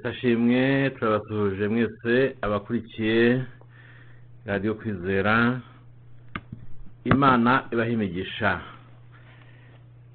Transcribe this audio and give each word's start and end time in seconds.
yesu 0.00 0.08
ashimwe 0.08 0.90
turabasuhuje 0.90 1.68
mwese 1.68 2.36
abakurikiye 2.42 3.44
radiyo 4.46 4.74
kwizera 4.74 5.60
imana 7.04 7.64
ibaha 7.72 7.90
imigisha. 7.90 8.60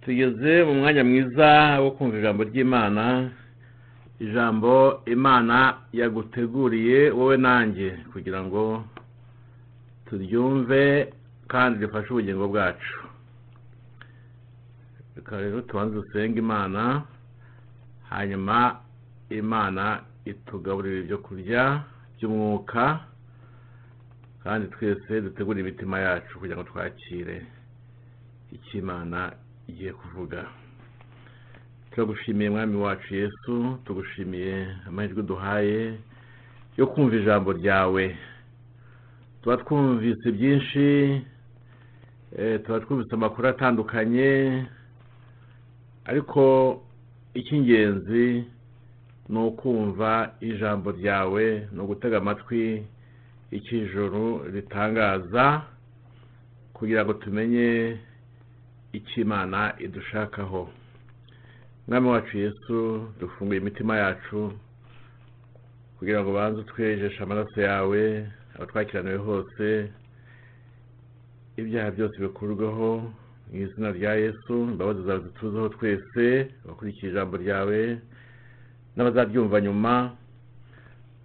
Tugeze 0.01 0.63
mu 0.63 0.73
mwanya 0.73 1.03
mwiza 1.03 1.79
wo 1.83 1.91
kumva 1.91 2.17
ijambo 2.17 2.43
ry'imana 2.43 3.29
ijambo 4.19 5.01
imana 5.05 5.77
yaguteguriye 5.93 7.09
wowe 7.11 7.37
nanjye 7.37 7.89
kugira 8.13 8.43
ngo 8.43 8.83
turyumve 10.09 11.13
kandi 11.47 11.85
rifashe 11.85 12.09
ubugingo 12.09 12.47
bwacu. 12.47 12.93
Reka 15.15 15.37
rero 15.41 15.61
tubanze 15.61 15.95
dusenge 15.95 16.39
imana 16.39 17.01
hanyuma 18.09 18.84
imana 19.29 20.01
itugaburira 20.25 20.99
ibyo 21.03 21.17
kurya 21.17 21.83
by'umwuka 22.17 22.99
kandi 24.43 24.67
twese 24.67 25.21
dutegure 25.21 25.59
imitima 25.61 25.99
yacu 25.99 26.39
kugira 26.39 26.55
ngo 26.57 26.63
twakire 26.69 27.37
icyo 28.51 28.79
imana 28.79 29.33
igiye 29.67 29.93
kuvuga. 29.93 30.45
Turagushimiye 31.91 32.49
mwami 32.49 32.75
wacu 32.77 33.15
yesu 33.15 33.77
tugushimiye 33.85 34.67
amahirwe 34.87 35.23
duhaye 35.23 35.97
yo 36.77 36.87
kumva 36.87 37.15
ijambo 37.15 37.53
ryawe. 37.53 38.17
Tuba 39.41 39.57
twumvise 39.57 40.31
byinshi 40.31 40.85
tuba 42.65 42.79
twumvise 42.79 43.13
amakuru 43.15 43.47
atandukanye 43.47 44.63
ariko 46.05 46.41
icy'ingenzi 47.33 48.43
ni 49.29 49.39
ukumva 49.39 50.35
ijambo 50.41 50.91
ryawe 50.91 51.67
ni 51.73 51.79
ugutega 51.81 52.17
amatwi 52.17 52.85
icyo 53.51 53.77
ijoro 53.83 54.45
ritangaza 54.53 55.61
kugira 56.73 57.01
ngo 57.05 57.13
tumenye 57.13 57.97
icyo 58.93 59.21
imana 59.21 59.73
idushakaho. 59.79 60.69
Mwami 61.87 62.07
wacu 62.07 62.37
yesu 62.37 63.07
dufunguye 63.19 63.59
imitima 63.61 63.97
yacu 63.97 64.51
kugira 65.97 66.21
ngo 66.21 66.29
ubanze 66.31 66.59
utwejeshe 66.61 67.23
amaraso 67.23 67.61
yawe 67.61 68.01
abatwakiraniwe 68.55 69.17
hose 69.17 69.89
ibyaha 71.57 71.91
byose 71.91 72.15
bikurweho 72.19 72.89
mu 73.51 73.55
izina 73.63 73.91
rya 73.91 74.13
yesu 74.15 74.53
imbabazi 74.71 75.01
zawe 75.07 75.19
zituzeho 75.19 75.69
twese 75.69 76.25
abakurikiye 76.65 77.11
ijambo 77.11 77.37
ryawe 77.37 77.79
n'abazaryumva 78.95 79.61
nyuma 79.61 80.11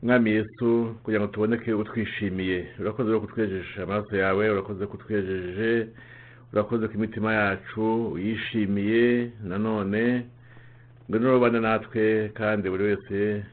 mwami 0.02 0.30
yesu 0.30 0.96
kugira 1.02 1.20
ngo 1.20 1.28
tuboneke 1.32 1.72
utwishimiye. 1.72 2.66
Urakoze 2.80 3.08
rero 3.08 3.20
kutwejeje 3.20 3.82
amaraso 3.82 4.16
yawe 4.16 4.50
urakoze 4.50 4.86
kutwejeje 4.86 5.88
urakoze 6.52 6.88
ko 6.88 6.94
imitima 6.94 7.34
yacu 7.34 8.12
uyishimiye 8.16 9.30
nanone 9.44 10.24
ngo 11.10 11.18
nurubane 11.18 11.60
natwe 11.60 12.28
kandi 12.34 12.70
buri 12.70 12.84
wese 12.84 13.44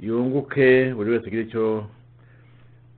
yunguke 0.00 0.94
buri 0.94 1.10
wese 1.10 1.26
agire 1.26 1.42
icyo 1.42 1.86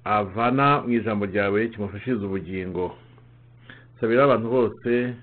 avana 0.05 0.82
mu 0.84 0.91
ijambo 0.93 1.27
ryawe 1.27 1.69
kimufashiriza 1.69 2.27
ubugingo. 2.27 2.94
Sabira 4.00 4.25
abantu 4.25 4.47
bose 4.50 5.15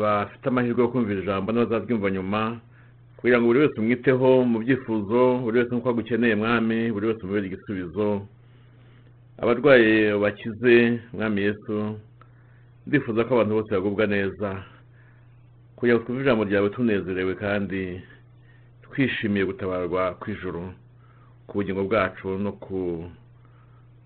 bafite 0.00 0.44
amahirwe 0.48 0.82
yo 0.82 0.88
kumvira 0.88 1.20
ijambo 1.20 1.52
n'abazaryumva 1.52 2.10
nyuma 2.10 2.60
kugira 3.20 3.36
ngo 3.38 3.46
buri 3.46 3.60
wese 3.60 3.76
umwiteho 3.80 4.28
mu 4.50 4.58
byifuzo 4.64 5.20
buri 5.44 5.58
wese 5.58 5.70
nk'uko 5.72 5.88
agukeneye 5.92 6.34
mwami 6.40 6.78
buri 6.92 7.06
wese 7.06 7.20
umubere 7.22 7.46
igisubizo. 7.46 8.26
Abarwaye 9.42 10.16
bakize 10.22 11.00
mwami 11.12 11.40
yesu 11.46 11.74
ndifuza 12.86 13.24
ko 13.24 13.30
abantu 13.34 13.54
bose 13.60 13.70
bagubwa 13.76 14.04
neza. 14.06 14.48
Kugira 15.76 15.94
ngo 15.96 16.02
twumve 16.04 16.22
ijambo 16.22 16.42
ryawe 16.44 16.68
tunezerewe 16.72 17.34
kandi 17.36 18.00
twishimiye 18.84 19.44
gutabarwa 19.44 20.02
kw'ijoro 20.20 20.72
ku 21.46 21.52
bugingo 21.60 21.82
bwacu 21.88 22.28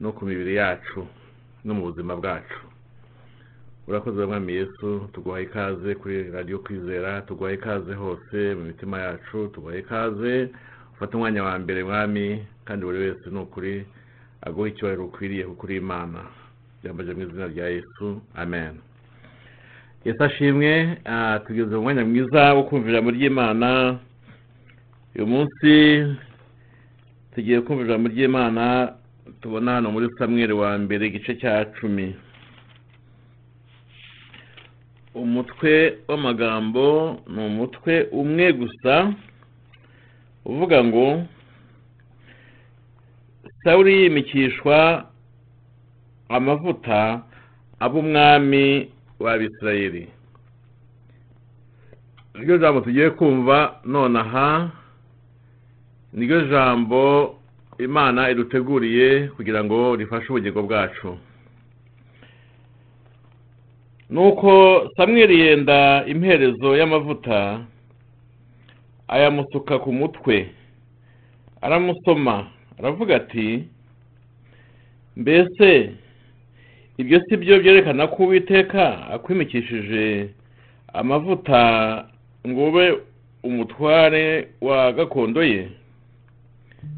no 0.01 0.11
ku 0.17 0.23
mibiri 0.27 0.55
yacu 0.59 1.07
no 1.65 1.73
mu 1.75 1.83
buzima 1.87 2.17
bwacu. 2.19 2.74
Urakoze 3.89 4.27
mwami 4.27 4.53
yesu 4.53 5.09
tuguha 5.13 5.41
ikaze 5.41 5.95
kuri 5.95 6.31
radiyo 6.31 6.59
kwizera 6.59 7.21
tuguha 7.23 7.53
ikaze 7.53 7.95
hose 7.95 8.55
mu 8.55 8.65
mitima 8.65 8.99
yacu 9.01 9.49
tuguha 9.55 9.77
ikaze. 9.77 10.49
Ufate 10.95 11.17
umwanya 11.17 11.43
wa 11.45 11.59
mbere 11.59 11.85
mwami 11.85 12.45
kandi 12.65 12.85
buri 12.87 12.99
wese 12.99 13.31
ni 13.31 13.39
ukuri 13.39 13.85
aguha 14.43 14.69
icyubahiro 14.69 15.05
ukwiriye 15.05 15.45
kuko 15.45 15.67
uri 15.67 15.77
imana. 15.77 16.21
Byambaje 16.83 17.15
mu 17.15 17.23
izina 17.23 17.47
rya 17.47 17.67
yesu 17.69 18.21
amen. 18.35 18.75
Yesu 20.05 20.25
ashimwe 20.25 20.99
tugeze 21.47 21.75
mu 21.77 21.83
mwanya 21.83 22.05
mwiza 22.05 22.55
wo 22.55 22.63
kumva 22.65 22.89
ijambo 22.91 23.11
ry'imana 23.11 23.99
uyu 25.15 25.27
munsi 25.27 25.73
tugiye 27.35 27.61
kumva 27.61 27.85
ijambo 27.85 28.09
ry'imana 28.09 28.93
tubona 29.41 29.73
hano 29.75 29.91
muri 29.93 30.09
samweri 30.19 30.53
wa 30.53 30.79
mbere 30.79 31.07
igice 31.07 31.35
cya 31.37 31.65
cumi. 31.81 32.15
Umutwe 35.15 35.99
w'amagambo 36.09 36.87
ni 37.33 37.41
umutwe 37.47 37.95
umwe 38.21 38.53
gusa 38.53 39.13
uvuga 40.45 40.85
ngo 40.85 41.07
sawuri 43.65 43.93
yimikishwa 44.03 45.07
amavuta 46.29 47.23
ab'umwami 47.85 48.89
w'abisirayeli 49.21 50.09
iryo 52.41 52.59
jambo 52.59 52.81
tugiye 52.81 53.11
kumva 53.11 53.81
nonaha 53.85 54.71
niryo 56.13 56.41
jambo 56.51 57.03
imana 57.79 58.31
iduteguriye 58.31 59.29
kugira 59.37 59.65
ngo 59.65 59.97
rifashe 59.97 60.29
ubugingo 60.31 60.63
bwacu. 60.63 61.19
Nuko 64.15 64.51
samweri 64.97 65.41
yenda 65.41 66.05
imperezo 66.07 66.77
y'amavuta 66.77 67.61
ayamusuka 69.09 69.79
ku 69.79 69.91
mutwe 69.93 70.37
aramusoma 71.61 72.47
aravuga 72.79 73.17
ati 73.17 73.65
mbese 75.17 75.93
ibyo 76.99 77.19
si 77.27 77.37
byo 77.37 77.59
byerekana 77.59 78.07
ko 78.07 78.23
uwiteka 78.25 79.07
akwimikishije 79.15 80.29
amavuta 80.93 81.61
ngo 82.47 82.69
ube 82.69 82.99
umutware 83.43 84.49
wa 84.61 84.93
gakondo 84.93 85.43
ye? 85.45 85.69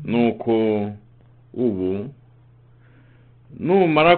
Nuko 0.04 0.52
ubu 1.54 2.10
numara 3.60 4.16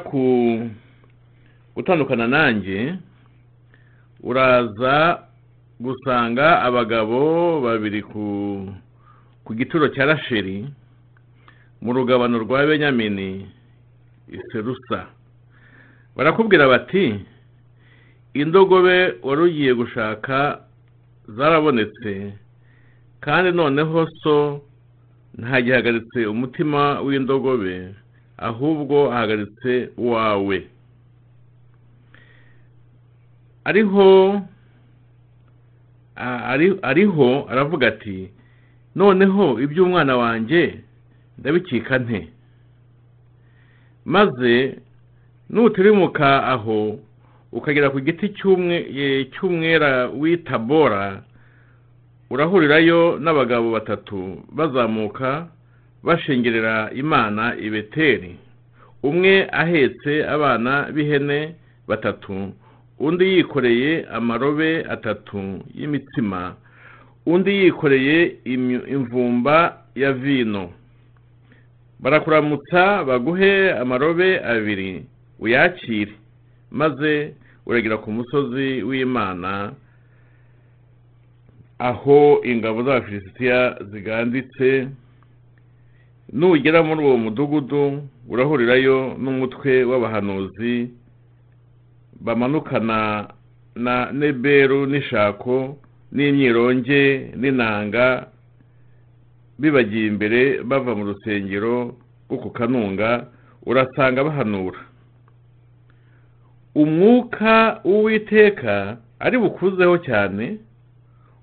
gutandukana 1.78 2.26
nanjye 2.26 2.94
uraza 4.22 5.22
gusanga 5.80 6.46
abagabo 6.66 7.20
babiri 7.62 8.02
ku 8.02 9.50
gituro 9.54 9.86
cya 9.94 10.10
rasheri 10.10 10.66
mu 11.82 11.94
rugabano 11.94 12.42
rwa 12.42 12.66
benyamini 12.66 13.46
iserusa 14.26 15.06
barakubwira 16.18 16.66
bati 16.66 17.14
indogobe 18.34 19.14
wari 19.22 19.42
ugiye 19.46 19.72
gushaka 19.74 20.66
zarabonetse 21.36 22.34
kandi 23.22 23.54
noneho 23.54 24.02
so 24.22 24.36
ntagihagaritse 25.38 26.26
umutima 26.26 26.98
w'indogobe 27.06 27.94
ahubwo 28.38 29.14
ahagaritse 29.14 29.94
uwawe. 29.96 30.58
Ariho 33.68 34.08
ariho 36.90 37.28
aravuga 37.50 37.88
ati 37.88 38.30
noneho 38.96 39.60
iby'umwana 39.60 40.16
wanjye 40.16 40.62
ndabikika 41.38 41.98
nte? 41.98 42.20
Maze 44.04 44.78
nutirimuka 45.50 46.28
aho 46.54 46.98
ukagera 47.52 47.90
ku 47.90 48.00
giti 48.00 48.26
cy'umwera 49.32 50.08
w'itabora 50.20 51.22
urahurirayo 52.30 53.18
n'abagabo 53.22 53.70
batatu 53.76 54.42
bazamuka 54.52 55.46
bashengerera 56.04 56.90
imana 56.92 57.56
i 57.56 57.70
beteri 57.70 58.36
umwe 59.02 59.48
ahetse 59.52 60.12
abana 60.28 60.72
b'ihene 60.94 61.54
batatu 61.88 62.52
undi 63.00 63.24
yikoreye 63.24 64.06
amarobe 64.10 64.84
atatu 64.90 65.60
y'imitsima 65.74 66.54
undi 67.26 67.50
yikoreye 67.62 68.36
imvumba 68.94 69.78
ya 69.94 70.12
vino. 70.12 70.70
Barakuramutsa 72.00 73.04
baguhe 73.04 73.72
amarobe 73.72 74.38
abiri 74.44 75.04
uyakire 75.40 76.12
maze 76.70 77.34
uragira 77.66 77.96
ku 77.98 78.10
musozi 78.12 78.82
w'imana 78.82 79.72
aho 81.78 82.40
ingabo 82.44 82.82
z'abafilisitiya 82.82 83.78
ziganditse 83.90 84.88
nugera 86.32 86.82
muri 86.82 87.00
uwo 87.02 87.16
mudugudu 87.16 88.02
urahurirayo 88.28 89.16
n'umutwe 89.22 89.84
w'abahanuzi 89.84 90.90
bamanukana 92.20 93.28
na 93.74 94.12
neberu 94.12 94.86
n'ishako 94.86 95.78
n'imyironge 96.12 97.02
n'inanga 97.40 98.26
bibagiye 99.58 100.06
imbere 100.06 100.62
bava 100.68 100.92
mu 100.98 101.04
rusengero 101.10 101.94
rwo 102.26 102.36
ku 102.42 102.48
kanunga 102.50 103.26
urasanga 103.66 104.24
bahanura. 104.24 104.80
Umwuka 106.74 107.80
w'uwiteka 107.84 108.96
ari 109.24 109.36
bukuzeho 109.38 109.98
cyane 110.06 110.44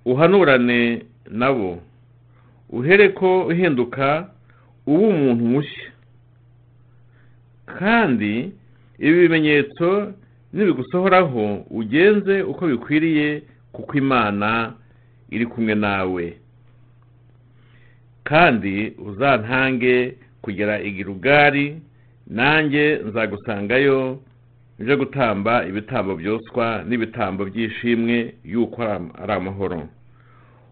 uhanurane 0.05 1.05
nabo. 1.31 1.81
Uhereko 2.69 3.45
uhinduka 3.51 4.29
uba 4.87 5.07
umuntu 5.07 5.43
mushya. 5.53 5.89
Kandi 7.65 8.33
ibi 8.99 9.17
bimenyetso 9.27 10.13
nibigusohoraho 10.53 11.65
ugenze 11.69 12.41
uko 12.41 12.67
bikwiriye 12.67 13.43
kuko 13.71 13.97
imana 13.97 14.73
iri 15.29 15.45
kumwe 15.45 15.75
nawe. 15.75 16.37
Kandi 18.23 18.93
uzantange 19.05 20.15
kugera 20.41 20.79
i 20.81 20.91
Gilugari 20.91 21.77
nanjye 22.27 22.99
nzagusangayo 23.07 24.19
nje 24.79 24.95
gutamba 24.95 25.65
ibitambo 25.67 26.15
byoswa 26.15 26.83
n'ibitambo 26.87 27.45
by'ishimwe 27.45 28.33
yuko 28.43 28.83
ari 29.21 29.33
amahoro. 29.33 29.87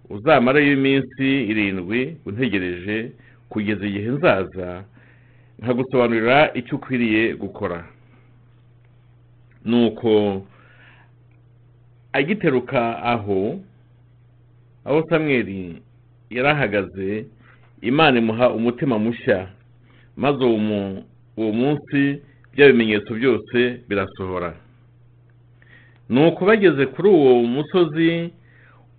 Uzamarayo 0.09 0.73
iminsi 0.73 1.43
irindwi 1.51 2.17
untegereje 2.25 3.11
kugeza 3.49 3.85
igihe 3.87 4.09
nzaza 4.09 4.83
nkagusobanurira 5.59 6.53
icyo 6.53 6.75
ukwiriye 6.77 7.33
gukora. 7.33 7.85
Nuko 9.65 10.41
agiteruka 12.13 13.03
aho 13.03 13.59
aho 14.85 15.03
samweli 15.09 15.81
yari 16.29 16.47
ahagaze 16.49 17.25
imana 17.81 18.17
imuha 18.19 18.49
umutima 18.49 18.99
mushya 18.99 19.47
maze 20.17 20.43
uwo 20.45 20.57
mu- 20.57 21.03
uwo 21.37 21.51
munsi 21.51 22.21
bya 22.53 22.67
bimenyetso 22.67 23.13
byose 23.15 23.81
birasohora. 23.89 24.53
Nuko 26.09 26.45
bageze 26.45 26.85
kuri 26.85 27.09
uwo 27.09 27.43
musozi 27.43 28.29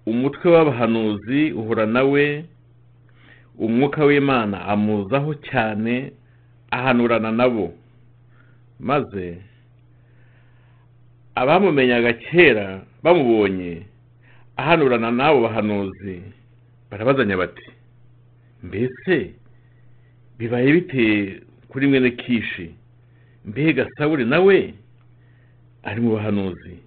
umutwe 0.07 0.51
w'abahanuzi 0.51 1.53
uhura 1.53 1.87
nawe 1.87 2.45
umwuka 3.59 4.05
w'imana 4.05 4.67
amuzaho 4.67 5.35
cyane 5.35 6.13
ahanurana 6.71 7.31
nabo 7.33 7.73
maze 8.81 9.39
abamumenyaga 11.35 12.13
kera 12.13 12.83
bamubonye 13.03 13.83
ahanurana 14.57 15.11
n'abo 15.11 15.39
bahanuzi 15.47 16.23
barabazanya 16.91 17.37
bati 17.37 17.67
mbese 18.63 19.35
bibaye 20.39 20.73
bite 20.73 21.05
kuri 21.69 21.87
mwene 21.87 22.11
kishi? 22.11 22.71
Mbega 23.45 23.87
sawuli 23.99 24.25
nawe 24.25 24.75
ari 25.83 26.01
mu 26.01 26.11
bahanuzi? 26.17 26.79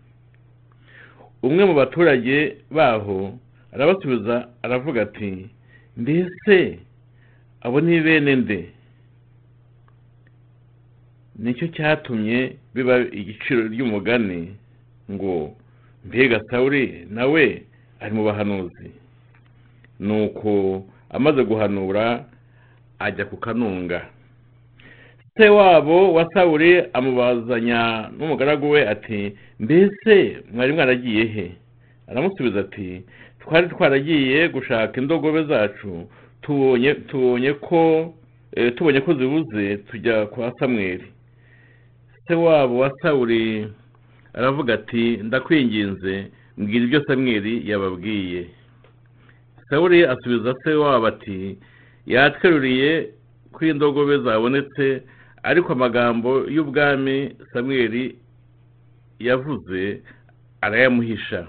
Umwe 1.43 1.65
mu 1.65 1.73
baturage 1.73 2.57
baho 2.71 3.37
arabasubiza 3.73 4.47
aravuga 4.63 5.01
ati 5.01 5.49
mbese 5.97 6.79
abo 7.61 7.81
ni 7.81 7.99
bene 8.01 8.35
nde? 8.35 8.69
Ni 11.39 11.53
cyo 11.53 11.67
cyatumye 11.67 12.57
biba 12.73 12.97
igiciro 13.19 13.61
ry'umugani 13.67 14.55
ngo 15.11 15.53
mbega 16.05 16.41
sawuli 16.49 17.07
nawe 17.09 17.43
ari 18.01 18.11
mu 18.15 18.23
bahanuzi. 18.25 18.89
Nuko 19.99 20.83
amaze 21.09 21.43
guhanura 21.43 22.25
ajya 22.99 23.25
ku 23.29 23.37
kanunga. 23.37 24.09
Se 25.37 25.49
wabo 25.49 26.13
wa 26.13 26.25
sawuli 26.33 26.83
amubazanya 26.93 28.09
n'umugaragu 28.17 28.69
we 28.69 28.87
ati 28.89 29.37
mbese 29.59 30.15
mwari 30.53 30.73
mwaragiye 30.73 31.25
he? 31.25 31.51
Aramusubiza 32.07 32.59
ati 32.59 33.01
twari 33.39 33.67
twaragiye 33.69 34.49
gushaka 34.49 35.01
indogobe 35.01 35.43
zacu. 35.43 36.07
Tubonye 36.41 37.49
eh, 38.55 39.01
ko 39.05 39.13
zibuze 39.13 39.77
tujya 39.77 40.25
kwa 40.25 40.53
samweli 40.59 41.05
se 42.27 42.33
wabo 42.35 42.77
wa 42.77 42.91
sawuli 43.01 43.67
aravuga 44.33 44.73
ati 44.73 45.17
ndakwinginze 45.17 46.31
mbwira 46.57 46.85
ibyo 46.85 47.01
samweli 47.07 47.69
yababwiye. 47.69 48.49
Sawuli 49.69 50.05
asubiza 50.05 50.53
se 50.63 50.73
wabo 50.73 51.07
ati 51.07 51.57
yatweruriye 52.05 53.09
ko 53.51 53.65
indogobe 53.65 54.17
zabonetse 54.17 55.01
ariko 55.43 55.73
amagambo 55.73 56.45
y'ubwami 56.55 57.35
samweli 57.53 58.15
yavuze 59.19 60.01
arayamuhisha. 60.61 61.47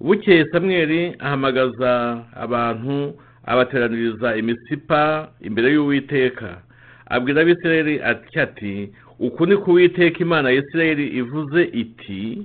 Bukeye 0.00 0.44
samweli 0.52 1.16
ahamagaza 1.18 1.92
abantu 2.34 3.14
abateraniriza 3.46 4.36
imisipa 4.36 5.28
imbere 5.40 5.72
y'uwiteka. 5.74 6.62
Abwira 7.06 7.40
abisirayeli 7.42 7.94
ati 8.02 8.92
uku 9.18 9.46
ni 9.46 9.56
ko 9.56 9.70
uwiteka 9.70 10.18
imana 10.20 10.50
ya 10.50 10.56
isirayeli 10.62 11.06
ivuze 11.18 11.62
iti 11.64 12.42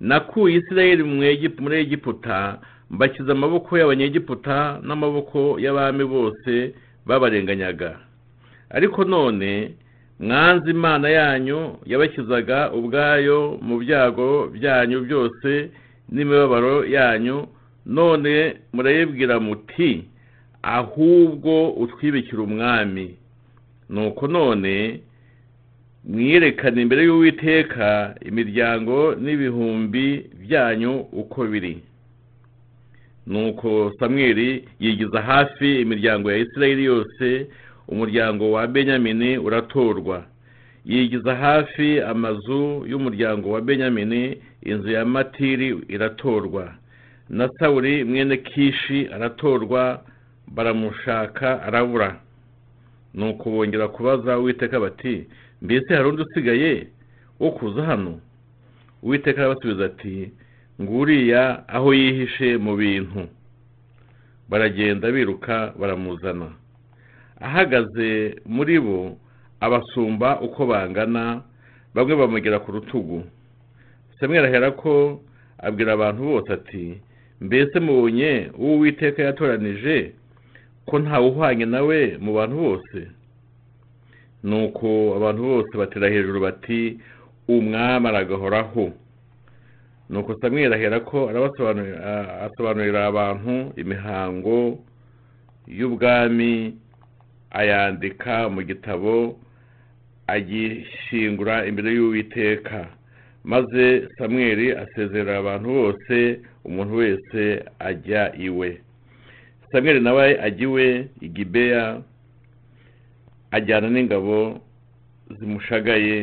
nakuye 0.00 0.56
isirayeli 0.56 1.02
muri 1.60 1.76
egiputa 1.80 2.58
mbakiza 2.90 3.32
amaboko 3.32 3.78
y'abanyegiputa 3.78 4.80
n'amaboko 4.82 5.58
y'abami 5.60 6.04
bose 6.04 6.74
babarenganyaga. 7.06 7.98
Ariko 8.70 9.04
none 9.04 9.74
mwanze 10.20 10.70
imana 10.70 11.08
yanyu 11.08 11.76
yabakizaga 11.86 12.72
ubwayo 12.72 13.58
mu 13.62 13.78
byago 13.78 14.46
byanyu 14.54 15.00
byose 15.00 15.70
n'imibabaro 16.12 16.84
yanyu 16.84 17.46
none 17.86 18.32
murayibwira 18.72 19.40
muti 19.40 20.04
ahubwo 20.62 21.70
utwibikira 21.70 22.42
umwami 22.42 23.16
nuko 23.90 24.26
none 24.26 25.00
mwiyerekane 26.04 26.82
imbere 26.82 27.02
y'uwiteka 27.04 28.14
imiryango 28.28 29.14
n'ibihumbi 29.14 30.30
byanyu 30.42 30.92
uko 31.12 31.46
biri. 31.46 31.78
Nuko 33.26 33.92
samweli 33.98 34.68
yigiza 34.80 35.22
hafi 35.22 35.80
imiryango 35.80 36.32
ya 36.32 36.38
isirayeli 36.38 36.84
yose 36.84 37.46
umuryango 37.88 38.52
wa 38.52 38.66
benyamini 38.66 39.38
uratorwa. 39.38 40.24
Yigiza 40.86 41.34
hafi 41.34 42.00
amazu 42.00 42.84
y'umuryango 42.90 43.50
wa 43.50 43.60
benyamini 43.60 44.36
inzu 44.62 44.90
ya 44.90 45.04
matiri 45.04 45.78
iratorwa. 45.88 46.74
Na 47.28 47.48
sawuli 47.58 48.04
mwene 48.04 48.36
kishi 48.36 49.06
aratorwa 49.14 50.02
baramushaka 50.48 51.62
arabura. 51.62 52.20
Nuko 53.14 53.50
bongera 53.50 53.88
kubaza 53.88 54.38
uwiteka 54.38 54.80
bati 54.80 55.26
mbese 55.62 55.94
hari 55.94 56.08
undi 56.08 56.22
usigaye? 56.22 56.86
Wo 57.40 57.50
kuza 57.50 57.82
hano. 57.82 58.20
Uwiteka 59.02 59.40
arabasubiza 59.40 59.84
ati 59.84 60.32
nguriya 60.82 61.68
aho 61.68 61.94
yihishe 61.94 62.56
mu 62.58 62.76
bintu. 62.76 63.28
Baragenda 64.48 65.10
biruka 65.12 65.74
baramuzana. 65.78 66.48
Ahagaze 67.40 68.36
muri 68.46 68.78
bo 68.80 69.16
abasumba 69.60 70.40
uko 70.40 70.66
bangana 70.66 71.42
bamwe 71.94 72.14
bamugera 72.16 72.58
ku 72.58 72.72
rutugu. 72.72 73.24
Samweli 74.20 74.46
ahera 74.46 74.70
ko 74.70 75.22
abwira 75.58 75.92
abantu 75.94 76.22
bose 76.22 76.48
ati 76.52 77.00
mbese 77.40 77.80
mubonye 77.80 78.50
uwo 78.58 78.74
uwiteka 78.76 79.22
yatoranije 79.22 80.12
ko 80.86 80.98
ntawe 80.98 81.26
uhwanye 81.26 81.66
nawe 81.66 81.98
mu 82.20 82.32
bantu 82.38 82.56
bose? 82.56 82.98
Nuko 84.42 85.14
abantu 85.16 85.42
bose 85.42 85.72
batera 85.78 86.08
hejuru 86.10 86.40
bati 86.40 86.98
umwami 87.48 88.08
aragahoraho. 88.08 88.92
Nuko 90.10 90.34
samweli 90.40 90.74
ahera 90.74 91.00
ko 91.00 91.30
asobanurira 92.46 93.06
abantu 93.06 93.72
imihango 93.76 94.78
y'ubwami 95.66 96.74
ayandika 97.50 98.48
mu 98.48 98.62
gitabo 98.62 99.38
agishyingura 100.26 101.66
imbere 101.66 101.94
y'uwiteka. 101.96 102.86
Maze 103.44 104.08
samweli 104.18 104.72
asezerera 104.72 105.38
abantu 105.38 105.68
bose 105.68 106.16
umuntu 106.64 106.92
wese 106.96 107.64
ajya 107.78 108.36
iwe. 108.36 108.80
Samweli 109.72 110.00
nawe 110.00 110.40
ajya 110.46 110.64
iwe 110.68 110.86
i 111.20 111.28
gibeya 111.28 112.02
ajyana 113.56 113.88
n'ingabo 113.90 114.60
zimushagaye 115.38 116.18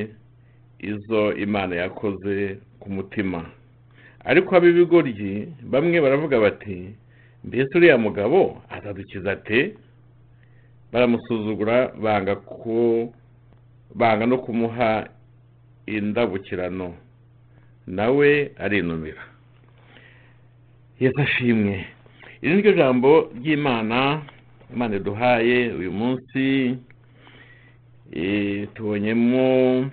izo 0.92 1.22
imana 1.46 1.74
yakoze 1.84 2.36
ku 2.80 2.88
mutima. 2.96 3.40
Ariko 4.30 4.50
ab'ibigoryi 4.58 5.32
bamwe 5.72 5.98
baravuga 6.04 6.36
bati 6.46 6.78
mbese 7.46 7.72
uriya 7.78 7.98
mugabo 7.98 8.40
azadukiza 8.76 9.32
ate? 9.32 9.60
Baramusuzugura 10.92 11.78
banga 12.04 12.36
ko 12.36 12.78
banga 13.96 14.26
no 14.26 14.38
kumuha 14.44 15.08
indabukirano. 15.86 16.90
Nawe 17.88 18.30
arinumira. 18.64 19.24
Ashimwe. 21.24 21.86
Iri 22.42 22.54
ni 22.56 22.62
ryo 22.62 22.74
jambo 22.74 23.32
ry'imana 23.38 24.22
imana 24.74 24.96
iduhaye 24.96 25.58
uyu 25.80 25.92
munsi. 25.92 26.44
Tubonyemo 28.74 29.86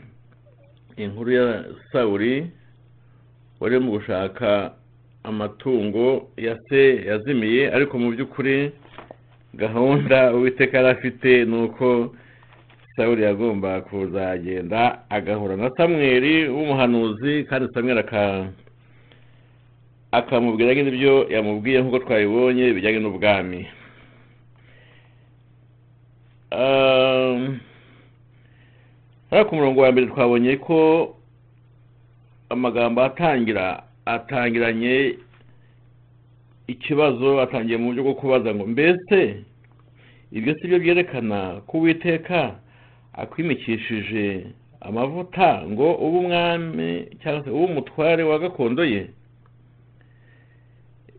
inkuru 0.96 1.30
ya 1.32 1.64
sawuri 1.92 2.50
wari 3.60 3.78
mu 3.78 3.90
gushaka 3.90 4.72
amatungo 5.24 6.28
ya 6.36 6.56
se 6.68 7.04
yazimiye 7.06 7.72
ariko 7.72 7.98
mu 7.98 8.10
by'ukuri 8.16 8.72
gahunda 9.54 10.32
uwiteka 10.34 10.76
yari 10.76 10.88
afite 10.88 11.44
ni 11.44 11.56
uko 11.62 12.14
sawuri 12.96 13.22
yagomba 13.22 13.80
kuzagenda 13.80 15.04
agahura 15.10 15.56
na 15.56 15.70
samweli 15.76 16.48
w'umuhanuzi 16.48 17.44
kandi 17.44 17.68
samweli 17.74 18.00
aka 18.00 18.48
akamubwira 20.12 20.74
nyine 20.74 20.88
ibyo 20.88 21.28
yamubwiye 21.28 21.80
nk'uko 21.80 21.98
twabibonye 21.98 22.72
bijyanye 22.72 22.98
n'ubwami. 23.00 23.60
Hariya 26.50 27.75
ku 29.44 29.54
murongo 29.56 29.80
wa 29.80 29.92
mbere 29.92 30.06
twabonye 30.06 30.56
ko 30.56 30.78
amagambo 32.48 33.02
atangira 33.04 33.82
atangiranye 34.06 35.18
ikibazo 36.66 37.40
atangiye 37.42 37.78
mu 37.78 37.86
buryo 37.90 38.02
bwo 38.02 38.14
kubaza 38.14 38.54
ngo 38.54 38.66
mbese 38.66 39.18
ibyo 40.32 40.54
si 40.58 40.66
byo 40.68 40.78
byerekana 40.78 41.60
ko 41.66 41.78
uwiteka 41.78 42.58
akwimikishije 43.12 44.46
amavuta 44.80 45.62
ngo 45.70 45.94
ube 45.94 46.18
umwami 46.18 46.90
cyangwa 47.22 47.44
se 47.44 47.50
ube 47.50 47.64
umutware 47.64 48.22
wa 48.22 48.38
gakondo 48.38 48.84
ye? 48.84 49.10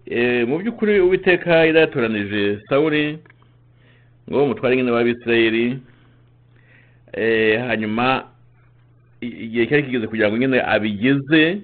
Eh, 0.07 0.47
mu 0.47 0.57
by'ukuri 0.59 0.99
uwiteka 0.99 1.51
yari 1.67 1.79
yatoranije 1.79 2.59
sawuri 2.69 3.19
ngo 4.29 4.43
umutware 4.43 4.75
nyine 4.75 4.91
w'abisirayeli. 4.91 5.65
Eh, 5.65 5.77
hanyuma 7.67 8.27
i- 9.21 9.37
igihe 9.45 9.65
cyari 9.67 9.83
kigeze 9.83 10.07
kugira 10.07 10.29
ngo 10.29 10.37
nyine 10.37 10.61
abigeze 10.61 11.61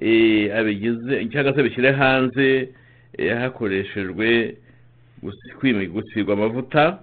eh, 0.00 0.52
abigeze 0.56 1.24
cyangwa 1.32 1.54
se 1.54 1.62
bishyire 1.62 1.92
hanze 1.92 2.68
eh, 3.18 3.36
hakoreshejwe 3.38 4.56
gusigwa 5.92 6.34
amavuta 6.34 6.98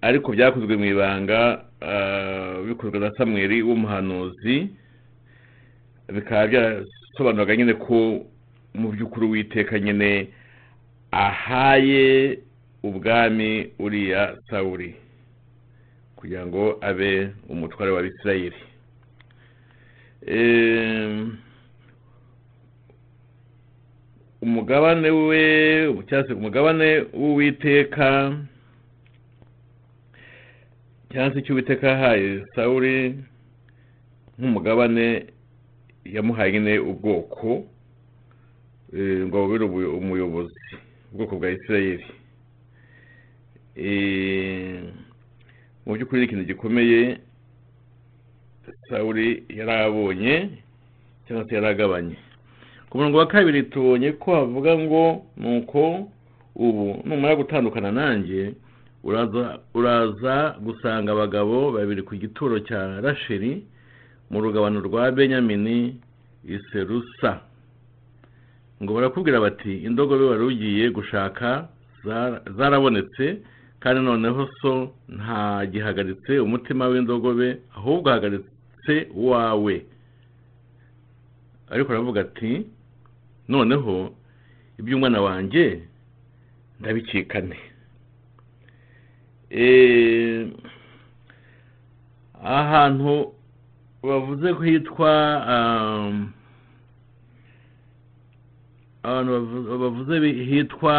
ariko 0.00 0.32
byakozwe 0.32 0.76
mu 0.76 0.84
ibanga 0.84 1.64
ah, 1.80 2.62
bikozwe 2.66 2.98
na 2.98 3.10
samweli 3.16 3.62
w'umuhanuzi 3.62 4.68
bikaba 6.14 6.46
byarasobanuraga 6.46 7.56
nyine 7.56 7.74
ko 7.74 8.24
mu 8.74 8.88
by'ukuri 8.92 9.26
uwiteka 9.26 9.78
nyine 9.78 10.28
ahaye 11.12 12.38
ubwami 12.82 13.68
uriya 13.78 14.36
sawuri 14.50 14.94
kugira 16.20 16.46
ngo 16.46 16.78
abe 16.80 17.32
umutware 17.48 17.90
wa 17.90 18.02
bisirayeli 18.02 18.60
Em, 20.26 21.36
umugabane 24.42 25.10
we 25.10 25.40
cyangwa 26.08 26.28
se 26.28 26.32
umugabane 26.34 26.88
w'uwiteka 27.16 28.36
cyangwa 31.12 31.32
se 31.34 31.38
icyo 31.40 31.52
uwiteka 31.54 31.86
yahaye 31.88 32.44
sawuri 32.54 33.16
nk'umugabane 34.38 35.06
yamuhaye 36.04 36.52
nyine 36.52 36.78
ubwoko 36.78 37.64
eh, 38.92 39.24
ngo 39.26 39.36
bubere 39.46 39.64
umuyobozi 39.64 40.60
ubwoko 41.12 41.36
bwa 41.36 41.50
isirayeli. 41.50 42.06
Eh, 43.76 44.82
mu 45.86 45.94
by'ukuri 45.96 46.20
ni 46.20 46.26
ikintu 46.26 46.44
gikomeye 46.44 47.18
sawuri 48.88 49.44
yari 49.48 49.72
abonye 49.72 50.50
cyangwa 51.26 51.44
se 51.48 51.54
yari 51.54 51.66
agabanye 51.66 52.16
ku 52.90 52.98
murongo 52.98 53.18
wa 53.18 53.26
kabiri 53.26 53.62
tubonye 53.62 54.12
ko 54.12 54.34
havuga 54.34 54.78
ngo 54.78 55.26
nuko 55.36 56.10
ubu 56.56 57.02
numara 57.06 57.36
gutandukana 57.36 57.92
nanjye 57.92 58.54
uraza 59.74 60.56
gusanga 60.60 61.12
abagabo 61.12 61.72
babiri 61.72 62.02
ku 62.02 62.14
gituro 62.16 62.60
cya 62.60 63.00
rasheli 63.00 63.64
mu 64.30 64.40
rugabano 64.40 64.80
rwa 64.80 65.10
benyamini 65.12 65.96
iserusa 66.44 67.40
ngo 68.82 68.90
barakubwira 68.94 69.40
bati 69.40 69.82
indogobe 69.86 70.24
wari 70.24 70.44
ugiye 70.44 70.90
gushaka 70.90 71.68
zara- 72.04 72.42
zarabonetse 72.56 73.38
kandi 73.80 74.00
noneho 74.04 74.48
so 74.60 74.92
ntagihagaritse 75.08 76.38
umutima 76.40 76.86
w'indogobe 76.88 77.58
ahubwo 77.76 78.10
ahagaritse 78.10 78.94
uwawe. 79.14 79.84
Ariko 81.70 81.88
aravuga 81.92 82.20
ati 82.20 82.66
noneho 83.48 84.14
iby'umwana 84.78 85.20
wanjye 85.20 85.82
ndabikikane 86.80 87.58
Eh, 89.50 90.46
ahantu 92.44 93.34
bavuze 94.02 94.54
ko 94.54 94.62
hitwa 94.62 95.12
um, 95.52 96.30
abantu 99.02 99.30
bavu- 99.32 99.78
bavuze 99.78 100.14
hitwa 100.32 100.96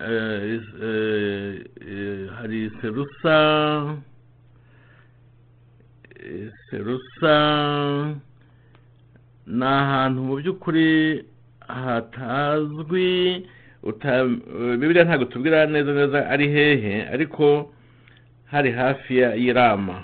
eh, 0.00 0.60
eh, 0.82 1.60
eh, 1.88 2.28
hari 2.38 2.70
serusa 2.80 3.36
serusa 6.70 7.36
ni 9.46 9.64
ahantu 9.64 10.20
mu 10.22 10.34
by'ukuri 10.40 11.24
hatazwi 11.68 13.44
bibiliya 14.80 15.04
ntabwo 15.04 15.24
tubwira 15.28 15.66
neza 15.66 15.92
neza 15.92 16.28
ari 16.30 16.48
hehe 16.48 17.02
ariko 17.12 17.72
hari 18.44 18.70
hafi 18.72 19.14
y'irama 19.18 20.02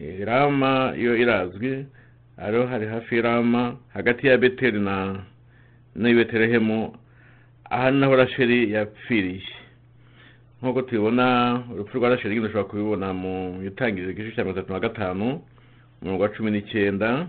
Eh, 0.00 0.24
rama 0.26 0.94
yo 0.96 1.16
irazwi 1.16 1.84
ariho 2.38 2.66
hari 2.66 2.86
hafi 2.86 3.14
y'irama 3.14 3.76
hagati 3.94 4.26
ya 4.26 4.38
beteli 4.38 4.80
na 4.80 5.20
n'i 5.96 6.14
betelehemu 6.14 6.92
aha 7.70 7.90
naho 7.90 8.16
rasheli 8.16 8.70
yapfiriye 8.72 9.42
nk'uko 10.62 10.82
tubibona 10.82 11.26
urupfu 11.72 11.98
rwa 11.98 12.08
rasheli 12.14 12.34
nyine 12.34 12.46
ushobora 12.46 12.68
kubibona 12.70 13.06
mu 13.14 13.62
itangiriro 13.64 14.10
igice 14.12 14.32
cya 14.34 14.44
mirongo 14.44 14.58
itatu 14.60 14.72
na 14.72 14.80
gatanu 14.80 15.26
umurongo 16.02 16.22
wa 16.22 16.28
cumi 16.34 16.50
n'icyenda 16.50 17.26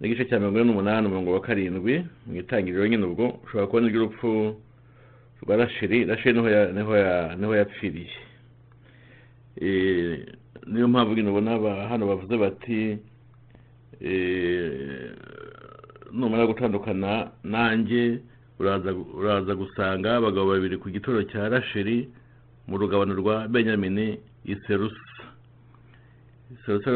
n'igice 0.00 0.24
cya 0.24 0.38
mirongo 0.40 0.58
ine 0.58 0.66
n'umunani 0.68 1.06
umurongo 1.06 1.32
wa 1.32 1.40
karindwi 1.40 2.04
mu 2.26 2.32
itangiriro 2.40 2.86
nyine 2.88 3.04
ubwo 3.04 3.38
ushobora 3.44 3.66
kubona 3.66 3.86
iry'urupfu 3.88 4.56
rwa 5.42 5.56
rasheli 5.56 6.04
rasheli 6.04 6.34
ni 6.36 6.40
ho 6.44 6.48
ya- 6.50 6.72
ni 6.72 6.80
ho 6.82 6.92
ya- 6.96 7.34
ni 7.36 7.44
ho 7.46 7.52
yapfiriye 7.56 8.12
niyo 10.66 10.88
mpamvu 10.88 11.14
nyine 11.14 11.28
ubona 11.30 11.50
hano 11.88 12.06
bavuze 12.06 12.36
bati 12.36 12.98
eh, 14.00 14.99
numara 16.12 16.46
gutandukana 16.46 17.30
nanjye 17.44 18.20
uraza 18.60 19.54
gusanga 19.54 20.16
abagabo 20.16 20.52
babiri 20.52 20.76
ku 20.76 20.90
gituro 20.90 21.22
cya 21.30 21.48
rasheli 21.48 22.08
mu 22.68 22.78
rugabano 22.78 23.14
rwa 23.14 23.48
benyamini 23.48 24.20
iserusa. 24.44 25.00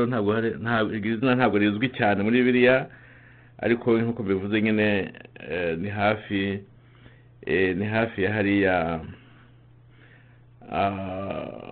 Ntabwo 0.08 0.32
hari 0.34 0.50
ntabwo 0.60 0.90
iri 0.94 1.16
zina 1.16 1.34
ntabwo 1.34 1.56
rizwi 1.58 1.88
cyane 1.98 2.22
muri 2.22 2.42
bibiliya 2.42 2.88
ariko 3.64 3.86
nk'uko 3.98 4.22
bivuze 4.22 4.56
nyine 4.62 5.14
eh, 5.50 5.78
ni 5.78 5.88
hafi 5.88 6.60
eh, 7.46 7.76
ni 7.76 7.86
hafi 7.86 8.22
ya 8.22 8.30
hariya 8.34 9.00
ah, 10.72 11.70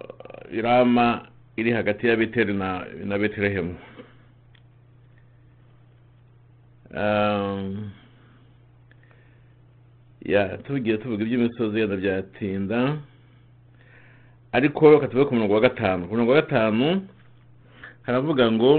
irama 0.53 1.27
iri 1.57 1.71
hagati 1.73 2.07
ya 2.07 2.17
beteli 2.17 2.55
na 2.55 3.19
betelehemu. 3.19 3.75
Tugiye 10.67 10.99
tuvuga 10.99 11.23
iby'imisozi 11.25 11.79
yenda 11.81 11.97
byatinda. 11.97 12.79
Ariko 14.53 14.91
reka 14.91 15.09
tuve 15.09 15.25
ku 15.25 15.35
murongo 15.35 15.55
wa 15.55 15.61
gatanu. 15.61 16.05
Ku 16.07 16.13
murongo 16.13 16.33
wa 16.33 16.41
gatanu 16.43 17.09
haravuga 18.03 18.53
ngo 18.53 18.73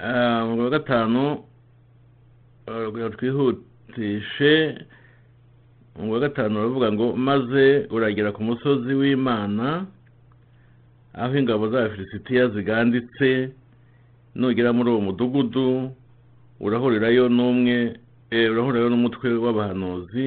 umurongo 0.00 0.62
wa 0.62 0.70
gatanu 0.70 1.22
twihutishe. 3.18 4.54
Umurongo 5.96 6.14
wa 6.14 6.20
gatanu 6.20 6.54
baravuga 6.54 6.92
ngo 6.92 7.06
maze 7.16 7.86
uragera 7.90 8.32
ku 8.32 8.42
musozi 8.44 8.94
w'imana 8.94 9.86
aho 11.14 11.32
ingabo 11.38 11.68
z'abafilisitiya 11.68 12.48
ziganditse. 12.54 13.50
Nugera 14.36 14.70
muri 14.76 14.88
uwo 14.90 15.00
mudugudu 15.08 15.90
urahurirayo 16.60 17.24
n'umwe 17.36 17.76
eh, 18.30 18.46
urahurirayo 18.52 18.88
n'umutwe 18.92 19.28
w'abahanuzi 19.44 20.26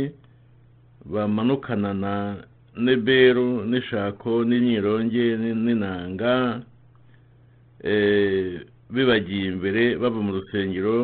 bamanukana 1.06 1.94
na 1.94 2.14
neberu 2.76 3.66
n'ishako 3.70 4.32
n'imyironge 4.50 5.26
n'inanga 5.64 6.34
eh, 7.84 8.66
bibagiye 8.90 9.46
imbere 9.54 9.84
bava 10.02 10.20
mu 10.26 10.32
rusengero 10.38 10.96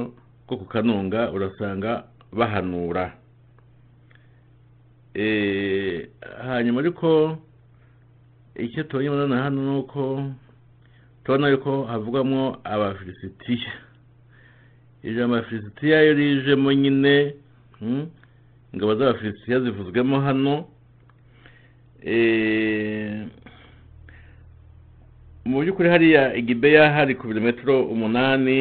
rwo 0.46 0.56
ku 0.60 0.66
kanunga 0.66 1.30
urasanga 1.36 1.92
bahanura. 2.34 3.06
Eh, 5.16 6.10
hanyuma 6.48 6.80
ariko 6.82 7.38
icyo 8.56 8.84
tubonye 8.84 9.10
hano 9.38 9.60
ni 9.62 9.74
uko 9.80 10.02
tubona 11.26 11.50
yuko 11.50 11.84
havugwamo 11.84 12.58
abafilisitiya 12.64 13.72
ijambo 15.04 15.36
abafilisitiya 15.36 16.04
iyo 16.04 16.14
rijemo 16.14 16.74
nyine 16.74 17.34
hmm, 17.80 18.08
ingabo 18.74 18.96
z'abafilisitiya 18.96 19.60
zivuzwemo 19.60 20.20
hano. 20.22 20.66
Eh, 22.06 23.26
mu 25.46 25.62
by'ukuri 25.62 25.90
hariya 25.90 26.34
igibeya 26.36 26.94
hari 26.94 27.16
ku 27.16 27.28
birometero 27.28 27.86
umunani 27.86 28.60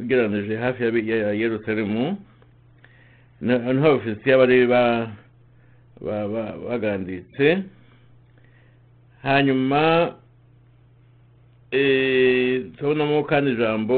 ugereranije 0.00 0.56
hafi 0.56 0.82
ya 0.84 1.32
yerusalemu. 1.32 2.16
Niho 3.40 3.86
abafilisitiya 3.88 4.38
bari 4.38 4.66
ba- 4.66 5.12
ba- 6.00 6.28
ba- 6.28 6.56
baganditse 6.68 7.64
hanyuma 9.22 10.14
turabonamo 11.72 13.24
kandi 13.24 13.50
ijambo 13.52 13.94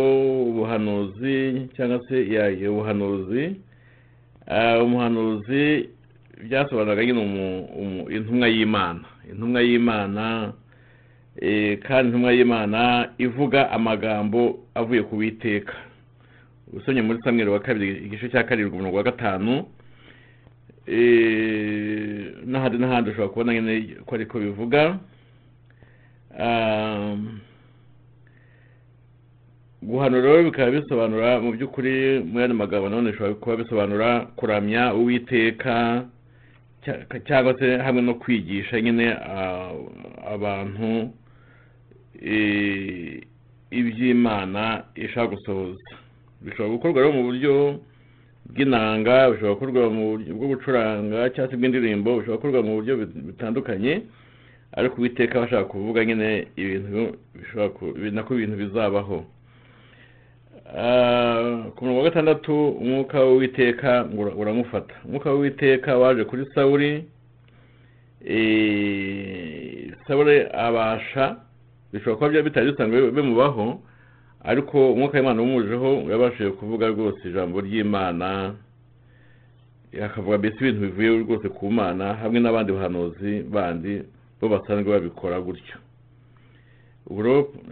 ubuhanuzi 0.48 1.68
cyangwa 1.76 2.00
se 2.08 2.68
ubuhanuzi. 2.68 3.56
Ah, 4.46 4.82
umuhanuzi 4.82 5.88
byasobanuraga 6.46 7.04
nyine 7.04 7.22
intumwa 8.16 8.48
y'imana. 8.48 9.04
Intumwa 9.30 9.60
y'imana 9.62 10.52
eh, 11.40 11.78
kandi 11.78 12.08
intumwa 12.08 12.32
y'imana 12.32 13.10
ivuga 13.18 13.70
amagambo 13.70 14.58
avuye 14.74 15.02
ku 15.02 15.16
witeka 15.16 15.74
usomye 16.72 17.02
muri 17.02 17.18
samweri 17.24 17.50
wa 17.50 17.60
kabiri 17.60 18.06
igice 18.06 18.28
cya 18.28 18.44
karindwi 18.44 18.74
umurongo 18.74 18.96
wa 18.96 19.02
gatanu. 19.02 19.66
Eh, 20.86 22.34
n'ahandi 22.46 22.78
n'ahandi 22.78 23.10
ushobora 23.10 23.28
kubona 23.32 23.52
nyine 23.54 23.96
ko 24.06 24.14
ariko 24.14 24.38
bivuga. 24.38 24.98
Ah, 26.38 27.16
guhanura 29.86 30.22
rero 30.22 30.42
bikaba 30.48 30.70
bisobanura 30.70 31.40
mu 31.40 31.52
by'ukuri 31.52 32.24
mu 32.24 32.40
yandi 32.40 32.54
magambo 32.56 32.88
nanone 32.88 33.10
bishobora 33.12 33.34
kuba 33.40 33.56
bisobanura 33.56 34.08
kuramya 34.36 34.94
uwiteka 34.94 36.04
cya- 36.84 37.04
cyangwa 37.28 37.52
se 37.58 37.78
hamwe 37.78 38.02
no 38.02 38.14
kwigisha 38.14 38.80
nyine 38.80 39.12
abantu 40.34 41.12
iby'imana 43.70 44.84
ishaka 44.94 45.26
gusohoza. 45.36 45.80
Bishobora 46.40 46.72
gukorwa 46.74 47.00
rero 47.02 47.12
mu 47.12 47.22
buryo 47.28 47.80
bw'inanga 48.52 49.30
bishobora 49.30 49.54
gukorwa 49.54 49.90
mu 49.90 50.02
buryo 50.16 50.30
bwo 50.34 50.46
gucuranga 50.52 51.28
cyangwa 51.34 51.50
se 51.50 51.56
bw'indirimbo 51.56 52.10
bishobora 52.20 52.36
gukorwa 52.40 52.60
mu 52.62 52.72
buryo 52.80 52.94
bitandukanye 53.04 54.02
ariko 54.76 54.94
uwiteka 54.98 55.34
aba 55.38 55.46
ashaka 55.46 55.64
kuvuga 55.72 56.04
nyine 56.04 56.46
ibintu 56.56 57.16
bishobora 57.34 57.68
ku- 57.76 57.92
nako 58.12 58.34
ibintu 58.34 58.56
bizabaho. 58.56 59.24
Ah, 59.24 59.43
ku 60.64 61.84
murongo 61.84 61.98
wa 61.98 62.04
gatandatu 62.10 62.68
umwuka 62.68 63.20
w'uwiteka 63.20 64.08
uramufata. 64.36 64.94
Umwuka 65.04 65.30
w'uwiteka 65.30 65.98
waje 65.98 66.24
kuri 66.24 66.46
sawuli 66.54 67.04
eh, 68.26 69.92
sawuli 70.08 70.46
abasha 70.52 71.36
bishobora 71.92 72.16
kuba 72.16 72.28
byari 72.28 72.44
bitari 72.48 72.70
bisanzwe 72.72 73.10
bimubaho 73.10 73.80
ariko 74.44 74.92
umwuka 74.92 75.18
w'imana 75.18 75.42
umujeho 75.42 75.90
yabashije 76.10 76.50
kuvuga 76.50 76.88
rwose 76.88 77.28
ijambo 77.28 77.60
ry'imana 77.60 78.54
akavuga 80.04 80.38
mbese 80.38 80.56
ibintu 80.60 80.80
bivuye 80.80 81.08
rwose 81.22 81.48
ku 81.48 81.70
mana 81.70 82.14
hamwe 82.14 82.40
n'abandi 82.40 82.72
bahanuzi 82.72 83.42
bandi 83.52 84.02
bo 84.40 84.48
basanzwe 84.48 84.90
babikora 84.90 85.40
gutyo. 85.40 85.76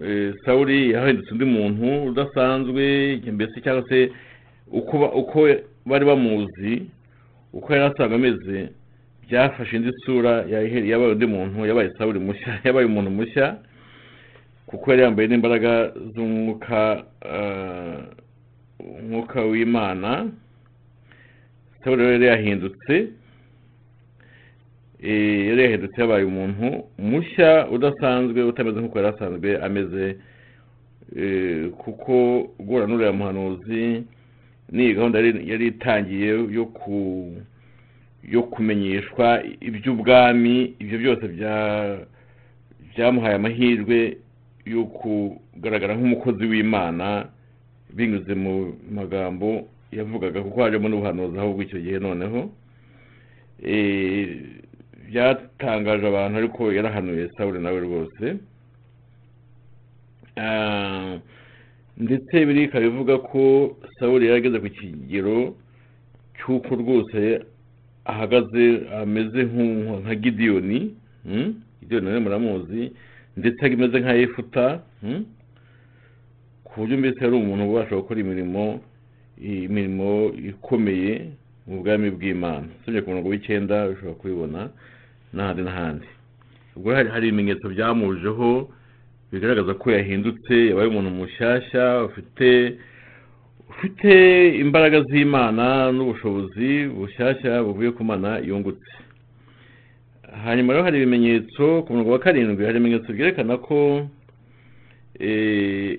Eh, 0.05 0.35
sawuli 0.45 0.91
yahindutse 0.93 1.33
muntu 1.45 2.05
udasanzwe 2.13 2.85
mbese 3.33 3.61
cyangwa 3.61 3.89
se 3.89 4.11
uko 4.73 4.99
ba- 4.99 5.13
uko 5.13 5.49
bari 5.87 6.05
bamuzi 6.05 6.83
uko 7.53 7.73
yari 7.73 7.85
asanzwe 7.85 8.15
ameze 8.17 8.69
byafashe 9.29 9.77
indi 9.77 9.91
sura 10.05 10.45
yabaye 10.51 11.13
undi 11.13 11.27
muntu 11.27 11.67
yabaye 11.67 11.91
sawuli 11.99 12.19
mushya 12.19 12.59
yabaye 12.65 12.87
umuntu 12.87 13.11
mushya 13.11 13.57
kuko 14.67 14.91
yari 14.91 15.03
yambaye 15.03 15.29
n'imbaraga 15.29 15.93
z'umwuka 16.15 17.05
ah, 17.25 17.99
umwuka 18.81 19.41
w'imana. 19.45 20.29
Sawuli 21.85 22.03
rero 22.03 22.25
yahindutse 22.25 22.95
eh, 22.95 23.07
yari 25.03 25.63
yahindutse 25.63 26.01
yabaye 26.01 26.25
umuntu 26.25 26.67
mushya 26.99 27.69
udasanzwe 27.71 28.43
utameze 28.43 28.79
nk'uko 28.81 28.99
yari 28.99 29.11
asanzwe 29.15 29.49
ameze 29.67 30.17
eh, 31.17 31.69
kuko 31.71 32.15
guhura 32.61 32.87
n'uriya 32.87 33.13
muhanuzi 33.13 34.03
ni 34.73 34.95
gahunda 34.95 35.19
yari 35.21 35.67
itangiye 35.67 36.29
yo 36.59 36.65
ku 36.67 36.97
yo 38.23 38.43
kumenyeshwa 38.43 39.43
iby'ubwami 39.61 40.75
ibyo 40.79 40.99
byose 40.99 41.25
bya 41.35 41.57
byamuhaye 42.95 43.35
amahirwe 43.35 44.17
yo 44.65 44.85
kugaragara 44.85 45.95
nk'umukozi 45.99 46.45
w'imana 46.47 47.27
binyuze 47.97 48.35
mu 48.35 48.55
magambo 48.95 49.67
yavugaga 49.93 50.43
kuko 50.43 50.63
hajemo 50.63 50.89
n'ubuhanuzi 50.89 51.39
ahubwo 51.39 51.63
icyo 51.63 51.79
gihe 51.81 51.99
noneho. 51.99 52.51
Eh, 53.63 54.62
byatangaje 55.13 56.07
abantu 56.09 56.35
ariko 56.41 56.73
yarahanuye 56.73 57.29
sawuli 57.37 57.61
nawe 57.61 57.81
rwose 57.81 58.25
Ah, 60.37 61.19
ndetse 61.99 62.47
biri 62.47 62.63
ikaba 62.65 62.87
ivuga 62.87 63.19
ko 63.19 63.77
sawuli 64.01 64.27
yari 64.27 64.39
ageze 64.41 64.59
ku 64.65 64.69
kigero 64.73 65.53
cy'uko 66.41 66.73
rwose 66.81 67.45
ahagaze 68.09 68.65
ameze 69.05 69.41
nka 70.01 70.15
gidiyoni 70.15 70.97
hmm? 71.29 71.53
gidiyoni 71.81 72.07
nawe 72.07 72.21
muramuzi 72.25 72.93
ndetse 73.37 73.61
ameze 73.67 74.01
nka 74.01 74.13
yefuta 74.17 74.81
hmm? 75.05 75.25
ku 76.65 76.73
buryo 76.81 76.97
mbese 76.99 77.21
yari 77.25 77.37
umuntu 77.37 77.69
ubasha 77.69 77.97
gukora 78.01 78.21
imirimo 78.25 78.81
imirimo 79.37 80.33
ikomeye 80.51 81.29
mu 81.69 81.85
bwami 81.85 82.09
bw'imana 82.11 82.67
usibye 82.81 83.01
ku 83.05 83.09
murongo 83.13 83.29
w'icyenda 83.29 83.77
ushobora 83.93 84.17
kubibona 84.21 84.61
n'ahandi 85.35 85.63
n'ahandi 85.63 86.07
ubwo 86.77 86.89
hari 86.95 87.09
hari 87.15 87.25
ibimenyetso 87.29 87.69
byamujeho 87.75 88.51
bigaragaza 89.33 89.73
ko 89.81 89.87
yahindutse 89.97 90.55
yabaye 90.69 90.89
umuntu 90.89 91.11
mushyashya 91.11 91.85
ufite 92.09 92.49
ufite 93.73 94.13
imbaraga 94.65 94.99
z'imana 95.09 95.93
n'ubushobozi 95.97 96.71
bushyashya 96.99 97.63
buvuye 97.65 97.91
ku 97.97 98.03
mana 98.05 98.31
yungutse 98.49 98.93
hanyuma 100.45 100.73
rero 100.73 100.85
hari 100.85 100.97
ibimenyetso 100.99 101.83
ku 101.85 101.89
murongo 101.93 102.11
wa 102.13 102.19
karindwi 102.25 102.65
hari 102.65 102.77
ibimenyetso 102.77 103.09
byerekana 103.13 103.57
ko 103.57 103.79
eh, 105.21 105.99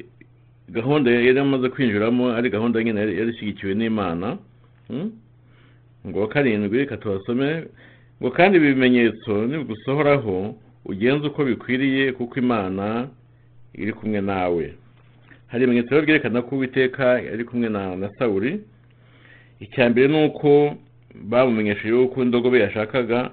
gahunda 0.69 1.11
yari 1.11 1.39
amaze 1.39 1.69
kwinjiramo 1.69 2.33
ari 2.37 2.49
gahunda 2.49 2.83
nyine 2.83 2.99
yari 3.01 3.29
ishyigikiwe 3.33 3.73
n'imana 3.75 4.37
mm? 4.89 5.09
ngo 6.07 6.17
wa 6.21 6.27
karindwi 6.27 6.85
katubasome 6.85 7.65
ngo 8.23 8.31
kandi 8.31 8.57
ibi 8.57 8.67
bimenyetso 8.73 9.45
nibigusohoraho 9.47 10.55
ugenze 10.86 11.27
uko 11.27 11.43
bikwiriye 11.43 12.12
kuko 12.12 12.39
imana 12.39 13.07
iri 13.75 13.93
kumwe 13.93 14.21
nawe. 14.21 14.73
Hari 15.47 15.63
ibimenyetso 15.63 15.91
rero 15.91 16.05
byerekana 16.07 16.41
ko 16.41 16.55
uwiteka 16.55 17.19
yari 17.19 17.43
kumwe 17.45 17.69
na, 17.69 17.95
na 17.95 18.07
sawuli. 18.15 18.63
Icya 19.59 19.89
mbere 19.89 20.07
ni 20.07 20.25
uko 20.25 20.75
bamumenyesheje 21.15 21.89
yuko 21.89 22.23
indogobe 22.23 22.59
yashakaga 22.59 23.31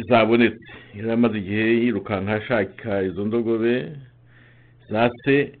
izabonetse. 0.00 0.68
Yari 0.96 1.10
amaze 1.10 1.38
igihe 1.38 1.64
yirukanka 1.80 2.32
ashaka 2.34 3.02
izo 3.02 3.24
ndogobe 3.24 3.92
za 4.90 5.10
se 5.24 5.52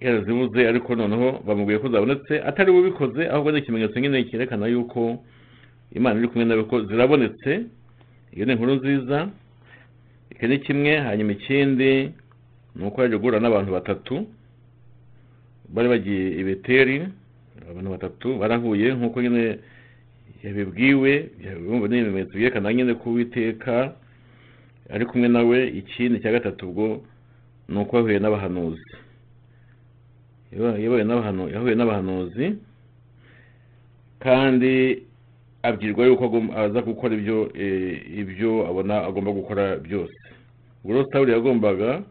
yarazibuze 0.00 0.68
ariko 0.68 0.94
noneho 0.94 1.42
bamubwiye 1.46 1.78
ko 1.78 1.88
zabonetse. 1.88 2.38
Atari 2.42 2.70
we 2.70 2.78
ubikoze 2.80 3.26
ahubwo 3.28 3.50
ni 3.50 3.58
ikimenyetso 3.58 3.98
nyine 4.00 4.24
cyerekana 4.24 4.66
yuko 4.66 5.24
imana 5.94 6.18
iri 6.20 6.28
kumwe 6.28 6.44
nawe 6.44 6.64
ko 6.64 6.84
zirabonetse 6.88 7.52
iyo 8.34 8.44
ni 8.46 8.52
inkuru 8.52 8.74
nziza 8.74 9.28
iki 10.30 10.46
ni 10.48 10.58
kimwe 10.58 10.92
hanyuma 10.98 11.32
ikindi 11.32 12.10
ni 12.76 12.82
uko 12.86 13.02
yaje 13.02 13.16
guhura 13.16 13.40
n'abantu 13.40 13.70
batatu 13.72 14.14
bari 15.68 15.88
bagiye 15.88 16.40
i 16.40 16.44
beteri 16.44 16.96
abantu 17.70 17.90
batatu 17.90 18.28
barahuye 18.40 18.94
nk'uko 18.96 19.22
nyine 19.22 19.58
yabibwiwe 20.44 21.12
yabibumva 21.44 21.88
ni 21.88 21.98
ibimenyetso 22.00 22.34
byerekana 22.38 22.72
nyine 22.72 22.94
ko 22.94 23.10
uwiteka 23.10 23.92
ari 24.90 25.04
kumwe 25.06 25.28
nawe 25.28 25.58
ikindi 25.68 26.20
cya 26.20 26.32
gatatu 26.32 26.68
ubwo 26.68 27.04
ni 27.68 27.78
uko 27.78 27.96
yahuye 27.96 28.18
n'abahanuzi 28.18 28.90
yahuye 31.54 31.74
n'abahanuzi 31.76 32.46
kandi 34.24 35.02
abwirwa 35.62 36.06
yuko 36.06 36.24
aza 36.56 36.80
gukora 36.82 37.14
ibyo 37.14 37.38
eh, 37.54 38.18
ibyo 38.20 38.66
abona 38.70 38.94
agomba 39.08 39.30
gukora 39.30 39.76
byose. 39.76 40.18
Sawuli 41.12 41.32
yagombaga 41.32 42.02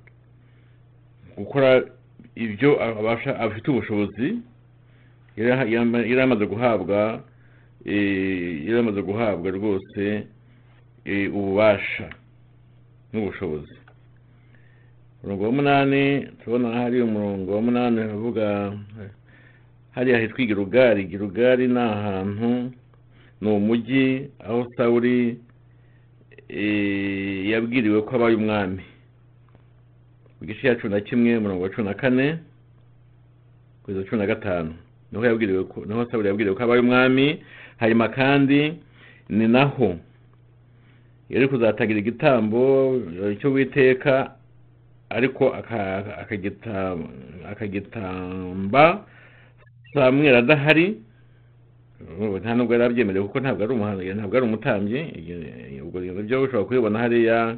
gukora 1.37 1.83
ibyo 2.35 2.69
abasha 2.83 3.31
afite 3.39 3.65
ubushobozi 3.71 4.27
yari 5.37 6.21
amaze 6.21 6.45
guhabwa 6.45 7.23
eh, 7.85 8.65
yari 8.67 8.79
amaze 8.79 9.01
guhabwa 9.01 9.47
rwose 9.51 10.03
eh, 11.05 11.35
ububasha 11.35 12.07
n'ubushobozi. 13.11 13.75
Umurongo 15.23 15.43
wa 15.43 15.51
munani 15.51 16.03
turabona 16.39 16.69
hari 16.79 17.01
umurongo 17.01 17.55
wa 17.55 17.61
munani 17.61 17.99
uvuga 18.17 18.73
hariya 19.91 20.19
hitwa 20.19 20.41
igirugari 20.41 21.01
igirugari 21.03 21.67
ni 21.67 21.79
ahantu 21.79 22.71
ni 23.41 23.49
umujyi 23.49 24.29
aho 24.39 24.67
sawuli 24.77 25.37
eh, 26.49 27.49
yabwiriwe 27.49 28.01
ko 28.01 28.15
abaye 28.15 28.35
umwami. 28.35 28.83
Mu 30.41 30.47
gice 30.47 30.61
cya 30.61 30.75
cumi 30.75 30.93
na 30.93 30.99
kimwe 31.01 31.37
umurongo 31.37 31.63
wa 31.63 31.69
cumi 31.69 31.87
na 31.87 31.93
kane 31.93 32.37
kugeza 33.83 34.03
cumi 34.09 34.21
na 34.21 34.27
gatanu. 34.27 34.73
Niho 35.11 35.25
yabwiriwe 35.25 35.63
ko 35.63 35.85
ni 35.85 35.93
ho 35.93 36.05
sawuli 36.11 36.27
yabwiriwe 36.27 36.55
ko 36.55 36.63
abaye 36.63 36.81
umwami. 36.81 37.43
Hanyuma 37.79 38.09
kandi 38.09 38.73
ni 39.29 39.47
naho 39.47 39.95
yari 41.29 41.47
kuzatangira 41.47 41.99
igitambo 41.99 42.95
eh, 43.23 43.37
cyo 43.39 43.51
witeka 43.51 44.35
ariko 45.09 45.49
aka- 45.53 46.17
akagita- 46.23 46.97
akagitamba 47.51 49.05
samweli 49.93 50.35
adahari. 50.37 50.97
Nta 52.41 52.55
nubwo 52.55 52.73
yari 52.73 52.85
abyemerewe 52.85 53.25
kuko 53.25 53.39
ntabwo 53.39 53.63
ari 53.63 53.73
umuhanzi 53.73 54.13
ntabwo 54.13 54.35
ari 54.37 54.45
umutambyi 54.45 54.99
ubwo 55.85 55.99
bintu 56.01 56.23
byo 56.23 56.41
ushobora 56.41 56.65
kubibona 56.67 56.99
hariya 56.99 57.57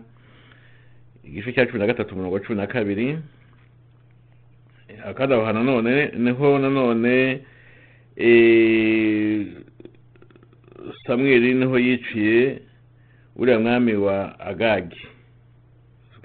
igice 1.23 1.53
cya 1.53 1.65
cumi 1.65 1.79
na 1.79 1.87
gatatu 1.87 2.13
umurongo 2.15 2.35
wa 2.35 2.41
cumi 2.43 2.57
na 2.59 2.67
kabiri 2.67 3.17
kandi 5.15 5.33
aho 5.33 5.43
hantu 5.45 5.59
nanone 5.63 6.11
ni 6.17 6.31
ho 6.31 6.59
nanone 6.59 7.41
eh, 8.15 9.47
samweli 11.07 11.53
ni 11.53 11.65
ho 11.65 11.79
yiciye 11.79 12.59
uriya 13.35 13.59
mwami 13.59 13.93
wa 13.93 14.39
agagi 14.39 15.01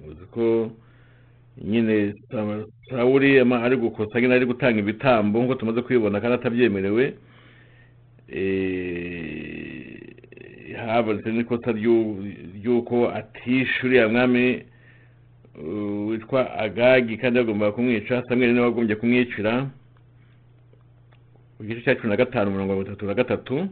uzi 0.09 0.25
ko 0.31 0.71
nyine 1.65 2.15
Sa- 2.31 2.65
sawuli 2.91 3.39
ama- 3.39 3.63
ari 3.63 3.77
gukosa 3.77 4.21
nyine 4.21 4.35
ari 4.35 4.47
gutanga 4.47 4.79
ibitambo 4.81 5.39
nk'uko 5.41 5.55
tumaze 5.55 5.83
kubibona 5.83 6.21
kandi 6.21 6.35
atabyemerewe 6.35 7.05
eh, 7.05 7.15
habonetse 10.87 11.29
n'ikosa 11.33 11.73
ryu- 11.73 12.23
ry'uko 12.63 13.09
atishe 13.11 13.87
uriya 13.87 14.09
mwami 14.09 14.63
witwa 16.09 16.55
agagi 16.59 17.17
kandi 17.17 17.39
yagombaga 17.39 17.73
kumwica 17.73 18.23
samweli 18.29 18.53
ni 18.53 18.59
we 18.61 18.65
wagombye 18.67 18.97
kumwicira 18.97 19.67
ku 21.57 21.65
gice 21.65 21.81
cya 21.83 21.95
cumi 21.97 22.09
na 22.11 22.17
gatanu 22.17 22.51
mirongo 22.51 22.83
itatu 22.83 23.07
na 23.07 23.15
gatatu 23.15 23.69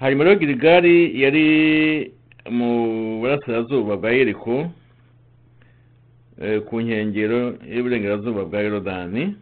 hanyuma 0.00 0.24
rero 0.24 0.36
girigari 0.38 1.20
yari 1.22 2.12
mu 2.50 3.20
burasirazuba 3.20 3.96
bwa 3.96 4.10
yeriko 4.12 4.70
ku 6.68 6.80
nkengero 6.80 7.56
y'uburengerazuba 7.64 8.44
bwa 8.44 8.60
yorodani 8.60 9.36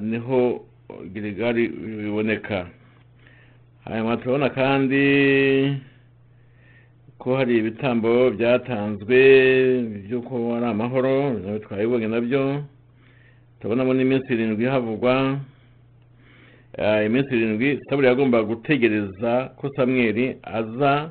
ni 0.00 0.18
ho 0.18 0.64
girigari 1.12 1.68
biboneka. 1.68 2.66
Hanyuma 3.84 4.16
turabona 4.16 4.48
kandi 4.50 5.04
ko 7.18 7.36
hari 7.36 7.58
ibitambo 7.58 8.30
byatanzwe 8.30 9.18
by'uko 10.04 10.56
ari 10.56 10.66
amahoro 10.66 11.40
twabibonye 11.64 12.08
na 12.08 12.20
byo. 12.20 12.62
Turabonamo 13.60 13.92
n'iminsi 13.94 14.28
irindwi 14.32 14.64
havugwa 14.64 15.40
iminsi 17.06 17.30
irindwi 17.34 17.80
sawuli 17.88 18.06
yagombaga 18.06 18.46
gutegereza 18.46 19.32
ko 19.58 19.68
samweli 19.76 20.36
aza 20.42 21.10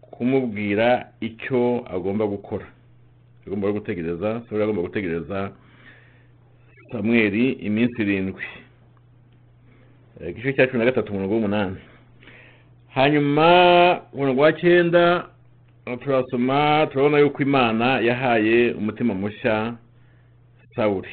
kumubwira 0.00 1.10
icyo 1.20 1.82
agomba 1.90 2.26
gukora. 2.26 2.66
Agomba 3.46 3.72
gutegereza 3.72 4.42
sawuli 4.46 4.62
agomba 4.64 4.82
gutegereza 4.82 5.50
samweli 6.92 7.52
iminsi 7.66 8.02
irindwi. 8.02 8.44
Igice 10.28 10.52
cya 10.52 10.66
cumi 10.66 10.78
na 10.78 10.84
gatatu 10.84 11.12
umurongo 11.12 11.34
w'umunani 11.34 11.76
hanyuma 12.94 13.48
umurongo 14.12 14.40
wa 14.42 14.52
cyenda 14.52 15.26
turasoma 16.00 16.86
turabona 16.90 17.18
yuko 17.18 17.42
imana 17.42 18.00
yahaye 18.00 18.72
umutima 18.72 19.14
mushya 19.14 19.74
sawuli 20.76 21.08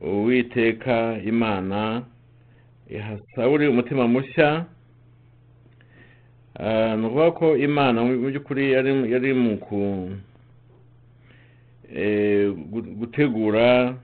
uwiteka 0.00 1.18
imana 1.24 2.02
iha 2.90 3.18
sawuli 3.36 3.68
umutima 3.68 4.08
mushya 4.08 4.64
ni 6.96 7.06
ukuvuga 7.06 7.30
ko 7.30 7.56
imana 7.56 8.04
mu 8.04 8.28
by'ukuri 8.30 8.72
yari 8.72 9.32
mu 9.34 9.56
gutegura 12.98 13.94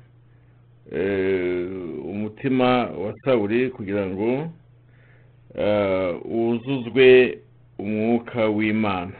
umutima 2.05 2.87
wa 2.91 3.15
sawuli 3.25 3.71
kugira 3.71 4.07
ngo 4.07 4.51
ah, 5.59 6.13
wuzuzwe 6.25 7.39
umwuka 7.79 8.47
w'imana. 8.49 9.13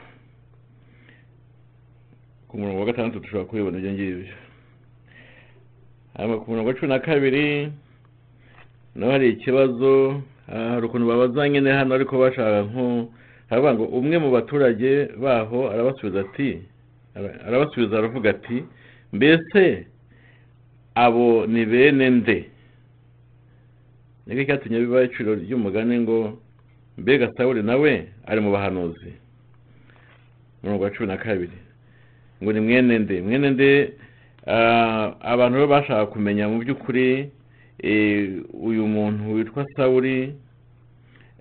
Ku 2.49 2.59
murongo 2.59 2.81
wa 2.81 2.87
gatandatu 2.87 3.21
dushobora 3.21 3.49
kubibona 3.49 3.79
ibyo 3.79 3.93
ngibyo. 3.93 4.35
Ku 6.41 6.51
murongo 6.51 6.69
wa 6.69 6.75
cumi 6.75 6.89
na 6.89 6.99
kabiri 6.99 7.73
naho 8.95 9.13
hari 9.13 9.29
ikibazo 9.33 10.23
ah, 10.49 10.69
hari 10.77 10.87
ukuntu 10.87 11.07
babaza 11.07 11.49
nyine 11.49 11.71
hano 11.73 11.95
ariko 11.95 12.19
bashaka 12.19 12.63
nko 12.63 13.09
haravuga 13.49 13.75
ngo 13.75 13.85
umwe 13.85 14.19
mu 14.19 14.31
baturage 14.31 15.07
baho 15.17 15.71
arabasubiza 15.71 16.21
ati 16.21 16.61
ara- 17.17 17.41
arabasubiza 17.47 17.99
aravuga 17.99 18.31
ati 18.31 18.65
mbese 19.13 19.87
abo 20.95 21.47
ni 21.47 21.65
bene 21.67 22.11
nde? 22.11 22.51
Niko 24.27 24.45
cyatumye 24.45 24.79
biba 24.81 25.03
iciro 25.03 25.35
ry'umugani 25.35 25.99
ngo 26.01 26.39
mbega 26.99 27.33
sawuli 27.37 27.63
nawe 27.63 28.09
ari 28.27 28.41
mu 28.41 28.51
bahanuzi? 28.53 29.13
Umurongo 30.63 30.85
wa 30.85 30.91
cumi 30.91 31.09
na 31.09 31.17
kabiri. 31.17 31.59
Ngo 32.43 32.53
ni 32.53 32.61
mwene 32.61 32.99
nde? 32.99 33.23
Mwene 33.23 33.51
nde 33.51 33.93
abantu 34.47 35.55
rero 35.57 35.69
bashaka 35.69 36.07
kumenya 36.07 36.49
mu 36.49 36.59
by'ukuri 36.59 37.31
eh, 37.79 38.43
uyu 38.55 38.87
muntu 38.87 39.35
witwa 39.35 39.67
sawuli 39.77 40.35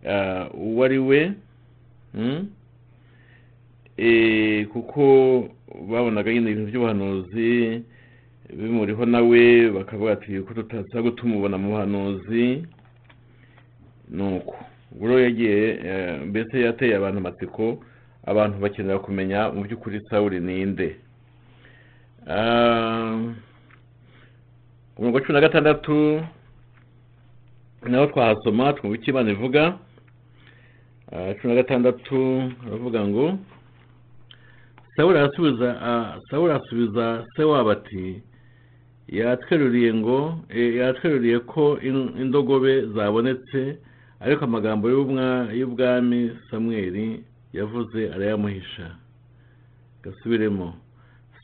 ah, 0.05 0.49
uwo 0.53 0.83
ari 0.85 0.97
we 0.99 1.31
mm? 2.13 2.47
eh, 3.97 4.67
kuko 4.67 5.49
babonaga 5.89 6.33
nyine 6.33 6.51
ibintu 6.51 6.71
by'ubuhanuzi 6.71 7.81
bimuriho 8.57 9.05
nawe 9.05 9.69
bakavuga 9.71 10.11
ati 10.11 10.39
ko 10.41 10.53
tutaza 10.53 11.11
tumubona 11.15 11.57
mu 11.57 11.69
buhanuzi 11.71 12.65
nuko. 14.09 14.55
Ubwo 14.91 15.07
rero 15.07 15.19
yagiye 15.23 15.79
eh, 15.85 16.21
mbese 16.27 16.61
yateye 16.61 16.95
abantu 16.95 17.17
amatsiko 17.19 17.79
abantu 18.27 18.59
bakenera 18.59 18.99
kumenya 18.99 19.49
mu 19.55 19.63
by'ukuri 19.63 20.01
sawuli 20.09 20.39
ninde 20.39 20.95
Ah, 22.27 23.17
ku 24.93 25.01
murongo 25.01 25.17
wa 25.17 25.23
cumi 25.25 25.33
na 25.33 25.41
gatandatu 25.47 26.21
naho 27.89 28.05
twahasoma 28.13 28.73
twumva 28.73 28.95
icyo 28.97 29.09
imana 29.11 29.31
ivuga. 29.31 29.63
Ah, 31.11 31.33
cumi 31.39 31.55
na 31.55 31.61
gatandatu 31.63 32.51
aravuga 32.67 32.99
ngo 33.07 33.39
sawuli 34.95 35.17
arasubiza 35.19 35.69
ah, 35.81 36.19
sawuli 36.29 36.53
asubiza 36.53 37.25
se 37.35 37.43
wabo 37.43 37.71
yatweruriye 39.07 39.93
ngo 39.93 40.39
eh, 40.49 40.75
yatweruriye 40.75 41.39
ko 41.39 41.77
in- 41.81 42.13
indogobe 42.21 42.85
zabonetse 42.95 43.77
ariko 44.19 44.45
amagambo 44.45 44.89
y'ubwa- 44.89 45.49
y'ubwami 45.53 46.31
samweli 46.51 47.23
yavuze 47.53 48.13
arayamuhisha. 48.13 48.95
Gasubiremo 50.03 50.73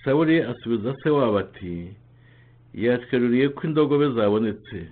sawuli 0.04 0.42
asubiza 0.42 0.96
se 1.04 1.10
wabo 1.10 1.38
ati 1.38 1.94
yatweruriye 2.74 3.50
ko 3.50 3.68
indogobe 3.68 4.10
zabonetse. 4.16 4.88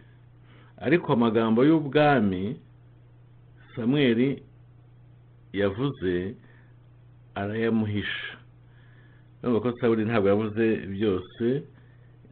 Ariko 0.78 1.14
amagambo 1.14 1.64
y'ubwami 1.64 2.60
samweli 3.76 4.44
yavuze 5.54 6.36
arayamuhisha. 7.36 8.36
Urumva 9.44 9.60
ko 9.62 9.78
sawuli 9.80 10.06
ntabwo 10.06 10.28
yavuze 10.30 10.66
byose 10.90 11.64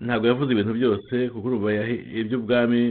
ntabwo 0.02 0.28
yavuze 0.28 0.50
ibintu 0.54 0.74
byose 0.74 1.30
kuko 1.30 1.48
urumva 1.48 1.70
iby'ubwami 2.20 2.82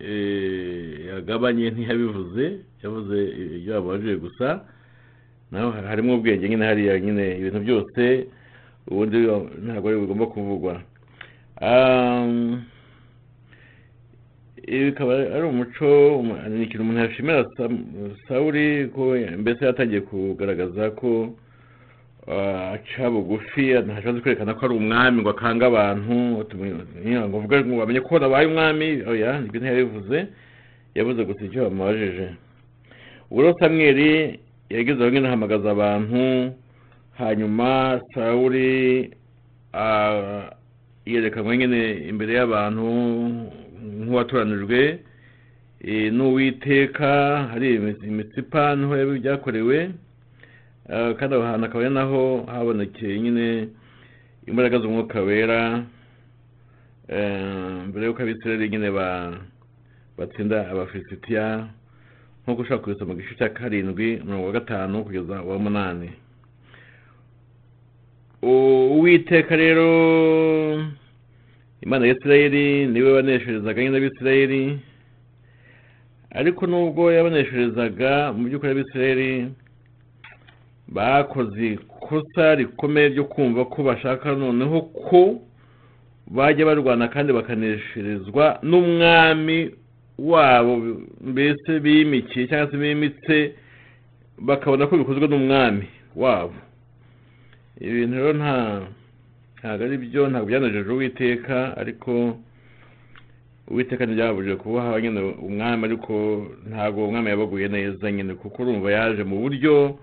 eh, 0.00 1.06
yagabanye 1.14 1.70
ntiyabivuze 1.70 2.44
yavuze 2.82 3.16
ibyo 3.56 3.72
yababajije 3.74 4.16
gusa. 4.16 4.46
Naho 5.50 5.70
harimo 5.70 6.14
ubwenge 6.16 6.48
nyine 6.48 6.64
hariya 6.66 6.98
nyine 7.00 7.24
ibintu 7.38 7.60
byose 7.60 8.02
ubundi 8.90 9.16
ntabwo 9.64 9.86
ari 9.88 10.00
bigomba 10.00 10.26
kuvugwa. 10.26 10.72
Ibi 14.66 14.84
bikaba 14.84 15.12
ari 15.34 15.44
umuco 15.46 16.18
umu- 16.20 16.38
ni 16.48 16.64
ikintu 16.64 16.82
umuntu 16.82 17.00
yashimira 17.00 17.44
sawuli 18.28 18.88
ko 18.94 19.02
mbese 19.42 19.64
yatangiye 19.64 20.00
kugaragaza 20.06 20.90
ko 20.94 21.34
aca 22.26 23.10
bugufi 23.10 23.74
ntashatse 23.82 24.20
kwerekana 24.22 24.54
ko 24.54 24.66
ari 24.66 24.74
umwami 24.78 25.20
ngo 25.22 25.30
akanga 25.34 25.66
abantu 25.66 26.14
ngo 26.14 27.36
avuge 27.38 27.64
ngo 27.66 27.76
bamenye 27.82 28.00
ko 28.00 28.18
nabaye 28.18 28.46
umwami. 28.46 29.02
Oya 29.10 29.42
ibyo 29.46 29.58
ntiyabivuze. 29.60 30.18
Yavuze 30.94 31.24
gusa 31.24 31.42
icyo 31.44 31.64
bamubajije. 31.66 32.28
Ubwo 33.30 33.42
rero 33.42 33.56
samweli 33.58 34.38
yagize 34.70 35.00
aho 35.02 35.10
nyine 35.10 35.26
ahamagaza 35.28 35.70
abantu. 35.74 36.52
Hanyuma 37.18 38.00
sawuli 38.14 39.10
ah, 39.74 40.50
yerekanwe 41.06 41.56
nyine 41.58 41.80
imbere 42.08 42.32
y'abantu 42.38 42.86
nk'uwatoranijwe. 43.82 44.98
Eh, 45.82 46.12
n'uwiteka 46.14 47.10
hari 47.50 47.74
imi- 47.76 47.98
imitsipa 48.06 48.76
ni 48.76 48.84
ho 48.86 48.94
byakorewe. 49.18 49.90
Kandi 50.88 51.34
aho 51.34 51.44
hantu 51.44 51.64
akaba 51.66 51.84
ari 51.84 51.94
naho 51.94 52.44
habonekeye 52.46 53.20
nyine 53.20 53.68
imbaraga 54.46 54.78
z'umwuka 54.78 55.20
wera 55.20 55.84
eh, 57.08 57.86
mbere 57.88 58.06
y'uko 58.06 58.22
abisirayeli 58.22 58.68
nyine 58.68 58.90
ba- 58.90 59.38
batsinda 60.18 60.68
abafilisitiya 60.70 61.68
nk'uko 62.42 62.62
ushobora 62.62 62.82
kubisoma 62.82 63.14
mu 63.14 63.20
gice 63.20 63.34
cya 63.38 63.48
karindwi 63.54 64.18
umurongo 64.22 64.46
wa 64.46 64.52
gatanu 64.58 65.04
kugeza 65.04 65.42
uwa 65.42 65.58
munani. 65.58 66.10
Uwiteka 68.42 69.56
rero 69.56 69.86
imana 71.82 72.06
ya 72.06 72.14
isirayeli 72.14 72.86
ni 72.86 73.00
we 73.02 73.12
wanesherezaga 73.12 73.82
nyine 73.82 73.96
abisirayeli 73.96 74.78
ariko 76.30 76.66
nubwo 76.66 77.12
yabanesherezaga 77.12 78.32
mu 78.32 78.48
by'ukuri 78.48 78.70
abisirayeli 78.72 79.30
bakoze 80.94 81.66
ikosa 81.66 82.54
rikomeye 82.54 83.08
ryo 83.08 83.24
kumva 83.24 83.64
ko 83.64 83.82
bashaka 83.82 84.32
noneho 84.34 84.80
ko 84.82 85.40
bajya 86.30 86.66
barwana 86.66 87.08
kandi 87.08 87.32
bakanesherezwa 87.32 88.58
n'umwami 88.62 89.70
wabo 90.18 90.76
mbese 91.20 91.80
bimikiye 91.80 92.46
cyangwa 92.46 92.70
se 92.70 92.76
bimitse 92.76 93.36
bakabona 94.38 94.86
ko 94.86 94.96
bikozwe 94.96 95.26
n'umwami 95.28 95.86
wabo. 96.16 96.54
Ibintu 97.80 98.14
rero 98.16 98.32
nta 98.32 98.54
ntabwo 99.58 99.84
ari 99.84 99.96
byo 99.98 100.28
ntabwo 100.28 100.46
byanajeje 100.48 100.90
uwiteka 100.92 101.76
ariko 101.76 102.36
uwiteka 103.68 104.06
ntibyabujije 104.06 104.56
kubaha 104.56 105.00
nyine 105.00 105.20
umwami 105.46 105.82
ariko 105.84 106.14
ntabwo 106.70 107.08
umwami 107.08 107.28
yabaguye 107.30 107.68
neza 107.68 108.12
nyine 108.12 108.34
kuko 108.34 108.62
urumva 108.62 108.92
yaje 108.92 109.24
mu 109.24 109.36
buryo 109.42 109.98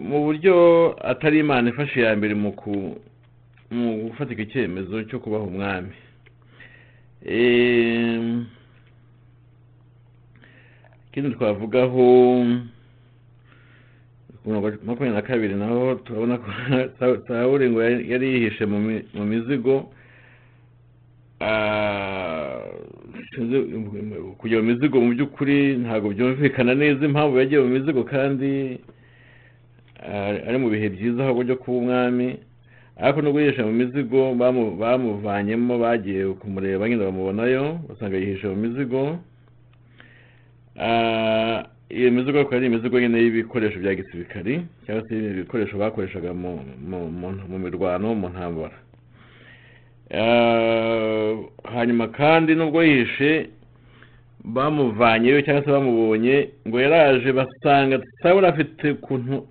mu 0.00 0.24
buryo 0.24 0.54
atari 1.04 1.38
imana 1.40 1.68
ifashe 1.70 2.00
iya 2.00 2.16
mbere 2.16 2.34
mu 2.34 2.52
gufatika 4.08 4.42
icyemezo 4.42 5.02
cyo 5.08 5.18
kubaha 5.20 5.44
umwami. 5.44 5.92
Em, 7.26 8.46
ikindi 11.10 11.34
twavugaho 11.36 12.44
makumyabiri 14.46 15.10
na 15.14 15.22
kabiri 15.22 15.54
naho 15.54 15.94
turabona 15.94 16.38
ko 16.38 16.48
sawuli 17.28 17.70
ngo 17.70 17.82
yari 17.82 18.26
yihishe 18.32 18.64
mu 18.66 18.78
mi- 18.80 19.04
mu 19.14 19.24
mizigo 19.24 19.90
Ah, 21.40 22.58
kujya 24.38 24.58
mu 24.58 24.74
mizigo 24.74 24.98
mu 25.00 25.14
by'ukuri 25.14 25.76
ntabwo 25.86 26.10
byumvikana 26.10 26.74
neza 26.74 27.04
impamvu 27.06 27.38
yagiye 27.38 27.60
mu 27.62 27.68
mizigo 27.78 28.02
kandi 28.04 28.78
ari 30.48 30.58
mu 30.58 30.68
bihe 30.70 30.88
byiza 30.88 31.24
ahubwo 31.24 31.42
byo 31.44 31.56
kuba 31.56 31.78
umwami 31.78 32.28
ariko 32.98 33.22
nubwo 33.22 33.40
yihishe 33.40 33.62
mu 33.62 33.72
mizigo 33.72 34.34
bamu- 34.34 34.74
bamuvanyemo 34.76 35.78
bagiye 35.78 36.26
kumureba 36.40 36.88
nyine 36.88 37.04
bamubonayo 37.04 37.78
basanga 37.88 38.16
yihishe 38.16 38.46
mu 38.48 38.56
mizigo. 38.56 39.18
Ah, 40.80 41.62
iyo 41.90 42.10
mizigo 42.10 42.40
akaba 42.40 42.56
ari 42.56 42.66
imizigo 42.66 43.00
nyine 43.00 43.18
y'ibikoresho 43.22 43.78
bya 43.80 43.94
gisirikari 43.94 44.62
cyangwa 44.86 45.08
se 45.08 45.14
ibikoresho 45.18 45.78
bakoreshaga 45.78 46.34
mu 46.34 47.58
mirwano 47.58 48.14
mu 48.14 48.28
ntambara. 48.28 48.78
Ah, 50.14 51.34
hanyuma 51.74 52.08
kandi 52.08 52.54
nubwo 52.54 52.82
yihishe 52.82 53.46
bamuvanyeyo 54.44 55.42
cyangwa 55.42 55.64
se 55.64 55.70
bamubonye 55.70 56.48
ngo 56.68 56.80
yaraje 56.80 57.32
basanga 57.32 58.00
sawuli 58.22 58.46
afite 58.46 58.90
ukuntu 58.90 59.46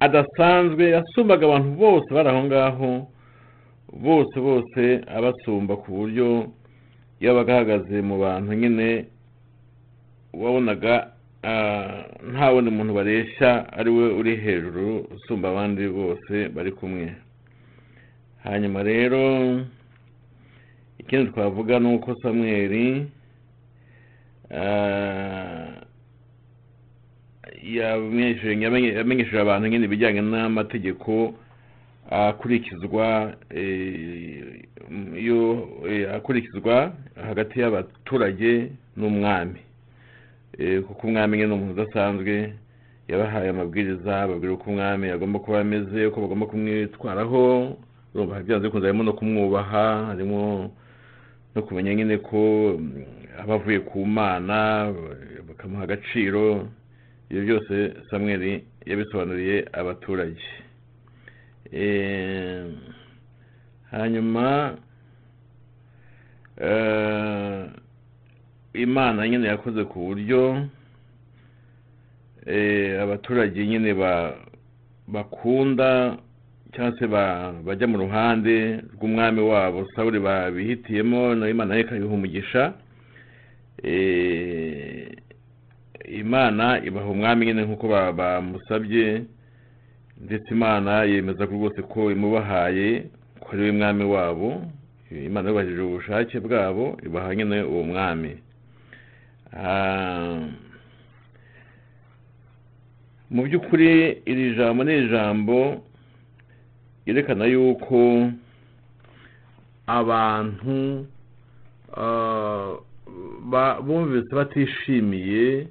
adasanzwe 0.00 0.84
yasumbaga 0.96 1.44
abantu 1.46 1.70
bose 1.82 2.08
bari 2.14 2.28
aho 2.28 2.42
ngaho 2.48 2.90
bose 4.06 4.36
bose 4.40 4.82
abasumba 5.16 5.76
ku 5.82 5.88
buryo 5.96 6.28
yabaga 7.20 7.52
ahagaze 7.54 7.96
mu 8.08 8.16
bantu 8.24 8.50
nyine 8.60 8.88
wabonaga 10.32 11.12
ah, 11.42 12.04
nta 12.32 12.46
wundi 12.52 12.70
muntu 12.70 12.92
bareshya 12.94 13.50
ari 13.78 13.90
we 13.90 14.06
uri 14.20 14.32
hejuru 14.36 14.86
usumba 15.14 15.48
abandi 15.50 15.88
bose 15.88 16.34
bari 16.54 16.72
kumwe. 16.72 17.12
Hanyuma 18.44 18.80
rero 18.82 19.20
ikindi 20.98 21.30
twavuga 21.32 21.78
ni 21.80 21.88
uko 21.94 22.14
samweli 22.22 23.06
ah, 24.54 25.69
yamenyesheje 27.62 28.60
yamenye- 28.64 28.94
yamenyesheje 28.94 29.40
abantu 29.40 29.68
nyine 29.68 29.84
ibijyanye 29.84 30.20
n'amategeko 30.20 31.34
akurikizwa 32.10 33.32
eh, 33.50 34.64
eh, 35.88 36.14
akurikizwa 36.14 36.92
hagati 37.28 37.60
y'abaturage 37.60 38.70
n'umwami. 38.96 39.60
Eh, 40.58 40.82
kuko 40.82 41.06
umwami 41.06 41.36
nyine 41.36 41.48
ni 41.48 41.54
umuntu 41.54 41.72
udasanzwe 41.82 42.52
yabahaye 43.08 43.48
amabwiriza 43.50 44.26
babwira 44.28 44.52
uko 44.54 44.70
umwami 44.70 45.08
agomba 45.10 45.38
kuba 45.38 45.60
ameze 45.60 46.06
uko 46.06 46.20
bagomba 46.20 46.46
kumwitwaraho 46.46 47.76
byanze 48.14 48.66
bikunze 48.66 48.86
harimo 48.86 49.02
no 49.04 49.12
kumwubaha 49.12 50.06
harimo 50.06 50.70
no 51.54 51.62
kumenya 51.62 51.94
nyine 51.94 52.16
ko 52.18 52.74
mm, 52.78 53.04
aba 53.42 53.54
avuye 53.54 53.80
ku 53.80 54.06
mana 54.06 54.90
bakamuha 55.48 55.82
agaciro. 55.84 56.68
Ibyo 57.30 57.42
byose 57.44 57.74
samweri 58.10 58.64
yabisobanuriye 58.86 59.68
abaturage. 59.72 60.42
Hanyuma 63.90 64.76
eh, 66.60 67.64
imana 68.74 69.28
nyine 69.28 69.46
yakoze 69.48 69.84
ku 69.84 69.98
buryo 69.98 70.66
eh, 72.46 73.02
abaturage 73.02 73.66
nyine 73.66 73.94
ba 73.94 74.34
bakunda 75.08 76.16
cyangwa 76.74 76.98
se 76.98 77.06
ba- 77.06 77.52
bajya 77.66 77.86
mu 77.86 77.98
ruhande 77.98 78.82
rw'umwami 78.94 79.40
wabo 79.42 79.86
sawuli 79.94 80.18
babihitiyemo 80.18 81.34
na 81.34 81.46
yo 81.46 81.50
imana 81.50 81.74
ye 81.74 81.84
umugisha. 82.02 82.74
Eh, 83.82 84.89
imana 86.22 86.80
ibaha 86.84 87.08
umwami 87.08 87.46
nyine 87.46 87.62
nk'uko 87.64 87.88
ba- 87.88 88.12
bamusabye 88.12 89.22
ndetse 90.20 90.48
imana 90.54 91.04
yemeza 91.04 91.46
ko 91.46 91.52
rwose 91.54 91.80
ko 91.82 92.10
imubahaye 92.12 93.06
ko 93.40 93.46
ari 93.52 93.62
we 93.62 93.72
mwami 93.72 94.04
wabo. 94.04 94.62
Imana 95.10 95.48
yubahirije 95.48 95.82
ubushake 95.82 96.40
bwabo 96.40 96.98
ibaha 97.06 97.34
nyine 97.34 97.62
uwo 97.62 97.82
mwami. 97.82 98.32
Mu 103.30 103.42
by'ukuri 103.46 104.22
iri 104.26 104.54
jambo 104.56 104.84
ni 104.84 104.98
ijambo 105.06 105.82
ryerekana 107.06 107.44
yuko 107.46 108.30
abantu 109.86 111.06
ah, 111.96 112.74
bumvise 113.82 114.30
batishimiye 114.34 115.66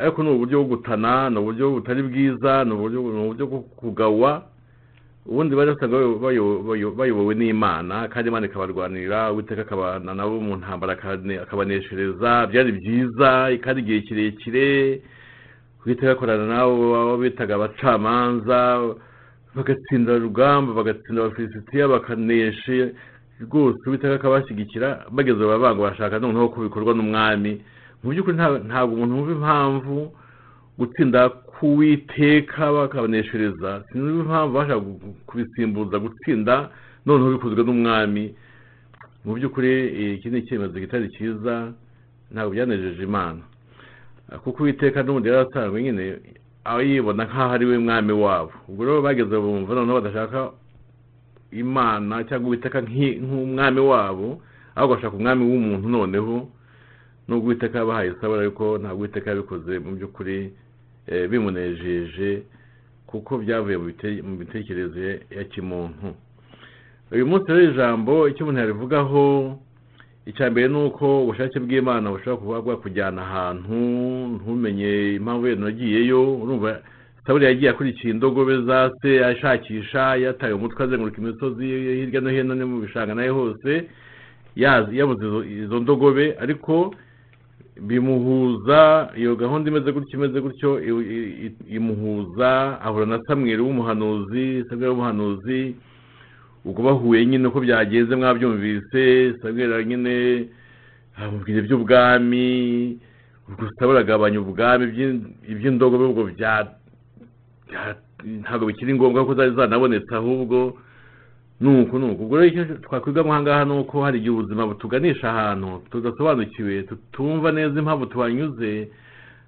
ariko 0.00 0.22
ni 0.22 0.30
uburyo 0.30 0.64
bwo 0.64 0.76
gutana 0.76 1.30
ni 1.30 1.38
uburyo 1.38 1.70
butari 1.70 2.02
bwiza 2.02 2.64
ni 2.64 2.72
uburyo 2.72 3.46
bwo 3.46 3.60
kugawa. 3.80 4.42
Ubundi 5.26 5.56
bari 5.56 5.72
basanga 5.72 5.96
bayo- 5.96 6.18
bayo- 6.20 6.60
bayo- 6.62 6.92
bayobowe 6.92 7.34
n'imana 7.34 8.08
kandi 8.12 8.28
imana 8.28 8.46
ikabarwanirira 8.46 9.32
uwiteka 9.32 9.62
akabana 9.64 10.12
nabo 10.14 10.36
mu 10.40 10.56
ntambara 10.60 10.92
akabaneshereza. 11.42 12.46
Byari 12.52 12.72
byiza 12.76 13.56
kandi 13.64 13.80
igihe 13.80 14.00
kirekire 14.04 15.00
uwiteka 15.86 16.12
akorana 16.12 16.44
nabo 16.46 16.92
abo 16.96 17.16
bitaga 17.24 17.54
abacamanza 17.56 18.92
bagatsinda 19.56 20.12
urugamba 20.20 20.74
bagatsinda 20.76 21.24
abafilisitiya 21.24 21.88
bakaneshe. 21.88 22.92
Rwose 23.40 23.80
uwiteka 23.88 24.14
akabashyigikira 24.20 25.08
bageze 25.10 25.40
baba 25.40 25.72
bashaka 25.74 26.18
noneho 26.20 26.48
ko 26.52 26.60
bikorwa 26.68 26.92
n'umwami. 26.94 27.64
Mu 28.04 28.10
by'ukuri 28.12 28.36
nta- 28.36 28.60
ntabwo 28.68 28.92
umuntu 29.00 29.14
wumva 29.16 29.32
impamvu 29.32 29.96
gutsinda 30.78 31.20
k'uwiteka 31.56 32.62
bakabaneshereza. 32.72 33.84
Sinumva 33.88 34.20
impamvu 34.22 34.52
bashaka 34.54 34.80
kubisimbuza 35.26 35.96
gutsinda 35.98 36.68
noneho 37.06 37.30
bikozwe 37.40 37.62
n'umwami. 37.64 38.34
Mu 39.24 39.32
by'ukuri 39.40 39.70
eh, 39.72 40.14
iki 40.20 40.28
ni 40.30 40.38
icyemezo 40.44 40.76
kitari 40.80 41.08
cyiza 41.16 41.72
ntabwo 42.32 42.52
byanejeje 42.52 43.02
imana. 43.02 43.40
Ah, 44.28 44.38
kuko 44.38 44.62
uwiteka 44.62 45.00
n'ubundi 45.02 45.28
yaratanzwe 45.28 45.80
nyine 45.82 46.04
aba 46.64 46.82
yibona 46.82 47.24
nk'aho 47.24 47.52
ari 47.56 47.64
we 47.66 47.78
mwami 47.78 48.12
wabo. 48.12 48.52
Ubwo 48.68 48.84
rero 48.84 49.00
bageze 49.02 49.36
bumva 49.36 49.74
noneho 49.74 50.00
badashaka 50.00 50.50
imana 51.52 52.24
cyangwa 52.28 52.48
uwiteka 52.48 52.80
nk'umwami 52.82 53.80
wabo 53.80 54.40
ahubwo 54.76 54.94
bashaka 54.96 55.16
umwami 55.16 55.42
w'umuntu 55.44 55.88
noneho. 55.88 56.48
Nubwo 57.28 57.46
uwiteka 57.46 57.78
yabahaye 57.78 58.10
isabura 58.10 58.40
ariko 58.40 58.78
ntabwo 58.78 58.98
uwiteka 58.98 59.30
yabikoze 59.30 59.78
mu 59.78 59.90
by'ukuri 59.96 60.52
eh, 61.06 61.28
bimunejeje 61.30 62.42
kuko 63.06 63.38
byavuye 63.38 63.76
mu 64.26 64.32
mitekerereze 64.40 65.20
ya 65.36 65.44
kimuntu. 65.44 66.14
Uyu 67.12 67.26
munsi 67.26 67.52
rero 67.52 67.70
ijambo 67.70 68.28
icyo 68.28 68.42
umuntu 68.44 68.60
yarivugaho 68.60 69.24
icya 70.26 70.50
mbere 70.50 70.68
ni 70.68 70.78
uko 70.84 71.22
ubushake 71.22 71.60
bw'imana 71.60 72.10
bushobora 72.10 72.40
kuba 72.40 72.60
bwakujyana 72.64 73.22
ahantu 73.22 73.76
ntumenye 74.40 75.14
impamvu 75.20 75.46
yenda 75.46 75.62
unagiyeyo 75.66 76.20
urumva 76.42 76.80
saburi 77.26 77.44
yagiye 77.44 77.70
akurikiye 77.70 78.10
indogobe 78.12 78.62
za 78.62 78.90
se 79.02 79.24
ashakisha 79.24 80.16
yataye 80.16 80.52
umutwe 80.56 80.84
azenguruka 80.84 81.18
imisozi 81.20 81.66
hirya 81.66 82.20
no 82.20 82.30
hino 82.30 82.54
no 82.54 82.66
mu 82.66 82.80
bishanga 82.80 83.14
na 83.14 83.24
yo 83.24 83.34
hose 83.34 83.72
yabuze 84.56 85.26
izo 85.62 85.80
ndogobe 85.80 86.36
ariko 86.40 86.94
bimuhuza 87.80 89.10
iyo 89.18 89.36
gahunda 89.36 89.70
imeze 89.70 89.92
gutyo 89.92 90.14
imeze 90.18 90.38
gutyo 90.40 90.70
imuhuza 91.68 92.80
ahura 92.82 93.06
na 93.06 93.18
samweri 93.26 93.62
w'umuhanuzi 93.62 94.64
samweri 94.68 94.90
w'umuhanuzi 94.90 95.74
ubwo 96.64 96.80
bahuye 96.82 97.26
nyine 97.26 97.48
uko 97.48 97.60
byagenze 97.60 98.16
mwabyumvise 98.16 99.34
samweri 99.42 99.84
nyine 99.84 100.14
amubwira 101.18 101.58
iby'ubwami 101.58 102.48
ubwo 103.48 103.64
sabura 103.78 104.00
agabanya 104.00 104.40
ubwami 104.40 104.84
iby'in- 104.86 105.26
iby'indogobe 105.52 106.04
ubwo 106.04 106.22
bya- 106.30 106.70
ntabwo 108.40 108.66
bikiri 108.66 108.94
ngombwa 108.94 109.26
ko 109.26 109.34
zari 109.34 109.50
zanabonetse 109.56 110.14
ahubwo 110.14 110.78
nuko 111.60 111.98
nuko 111.98 112.22
ubwo 112.22 112.36
rero 112.40 112.64
twakwigamo 112.84 113.32
aha 113.32 113.42
ngaha 113.42 113.64
ni 113.64 113.72
uko 113.78 114.02
hari 114.04 114.18
igihe 114.18 114.30
ubuzima 114.34 114.66
butuganisha 114.66 115.30
ahantu 115.30 115.82
tudasobanukiwe 115.90 116.82
tutumva 116.82 117.52
neza 117.52 117.78
impamvu 117.78 118.06
tuhanyuze 118.06 118.88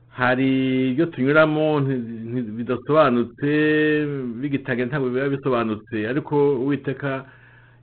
hari 0.09 0.49
ibyo 0.91 1.07
tunyuramo 1.07 1.81
bidasobanutse 2.57 3.51
bigitangira 4.41 4.87
ntabwo 4.89 5.09
biba 5.11 5.29
bisobanutse. 5.29 6.09
Ariko 6.09 6.35
uwiteka 6.63 7.25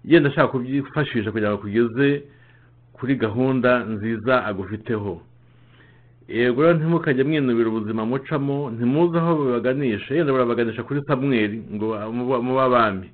yenda 0.06 0.30
ashaka 0.30 0.48
kubyifashisha 0.48 1.30
kugira 1.32 1.50
ngo 1.52 1.58
akugeze 1.60 2.24
kuri 2.94 3.16
gahunda 3.16 3.80
nziza 3.86 4.46
agufiteho. 4.46 5.22
Yego 6.28 6.62
rero 6.64 6.74
ntimukajye 6.74 7.24
mwinubira 7.24 7.70
ubuzima 7.70 8.06
mucamo 8.06 8.72
ntimuzi 8.72 9.18
aho 9.18 9.36
bubaganisha 9.36 10.16
yenda 10.16 10.32
burabaganisha 10.34 10.84
kuri 10.84 11.02
samweri 11.08 11.58
ngo 11.74 11.88
mube 12.12 12.62
abami 12.62 13.10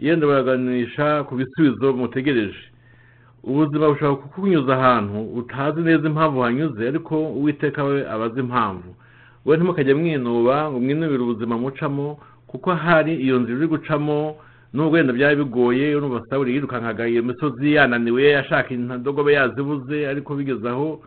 yenda 0.00 0.26
buraganisha 0.26 1.24
ku 1.28 1.34
bisubizo 1.36 1.92
mutegereje. 1.92 2.56
Ubuzima 3.44 3.88
bushobora 3.92 4.16
kukunyuza 4.22 4.72
ahantu 4.76 5.18
utazi 5.40 5.80
neza 5.80 6.08
impamvu 6.08 6.40
hanyuze 6.40 6.88
ariko 6.88 7.14
uwiteka 7.38 7.84
we 7.84 8.08
abazi 8.10 8.40
impamvu. 8.40 8.88
Wowe 9.44 9.56
ntimukajya 9.56 9.96
mwinuba 9.96 10.70
ngo 10.70 10.80
mwinubire 10.80 11.22
ubuzima 11.22 11.58
mucamo 11.58 12.18
kuko 12.46 12.74
hari 12.74 13.14
iyo 13.16 13.38
nzira 13.40 13.58
uri 13.58 13.66
gucamo 13.66 14.36
nubwo 14.72 14.94
wenda 14.96 15.12
byaba 15.12 15.34
bigoye 15.34 15.96
urumva 15.96 16.24
sawuri 16.30 16.52
yirukankaga 16.54 17.08
iyo 17.08 17.22
misozi 17.22 17.74
yananiwe 17.74 18.36
ashaka 18.38 18.74
indogobe 18.74 19.32
yazibuze 19.32 20.08
ariko 20.08 20.34
bigeze 20.34 20.68
aho 20.68 21.00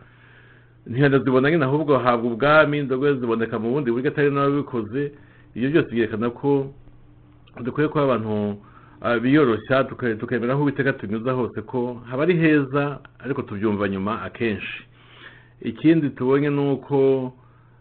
ntiyazibona 0.86 1.50
nyine 1.50 1.64
ahubwo 1.64 1.96
ahabwa 1.96 2.26
ubwami 2.32 2.78
indogobe 2.78 3.14
ziboneka 3.20 3.58
mu 3.58 3.70
bundi 3.72 3.90
buryo 3.90 4.10
atari 4.10 4.30
n'ababikoze 4.30 5.12
ibyo 5.54 5.68
byose 5.70 5.90
byerekana 5.94 6.30
ko 6.30 6.50
dukwiye 7.64 7.88
kuba 7.88 8.04
abantu 8.04 8.56
biyoroshya 9.22 9.84
tuka- 9.84 10.14
tukemera 10.16 10.52
aho 10.52 10.62
uwiteka 10.62 10.92
tunyuza 10.92 11.32
hose 11.32 11.62
ko 11.62 11.94
haba 12.10 12.22
ari 12.22 12.36
heza 12.36 12.98
ariko 13.18 13.42
tubyumva 13.42 13.88
nyuma 13.88 14.22
akenshi. 14.22 14.84
Ikindi 15.62 16.10
tubonye 16.10 16.50
ni 16.50 16.70
uko 16.72 17.32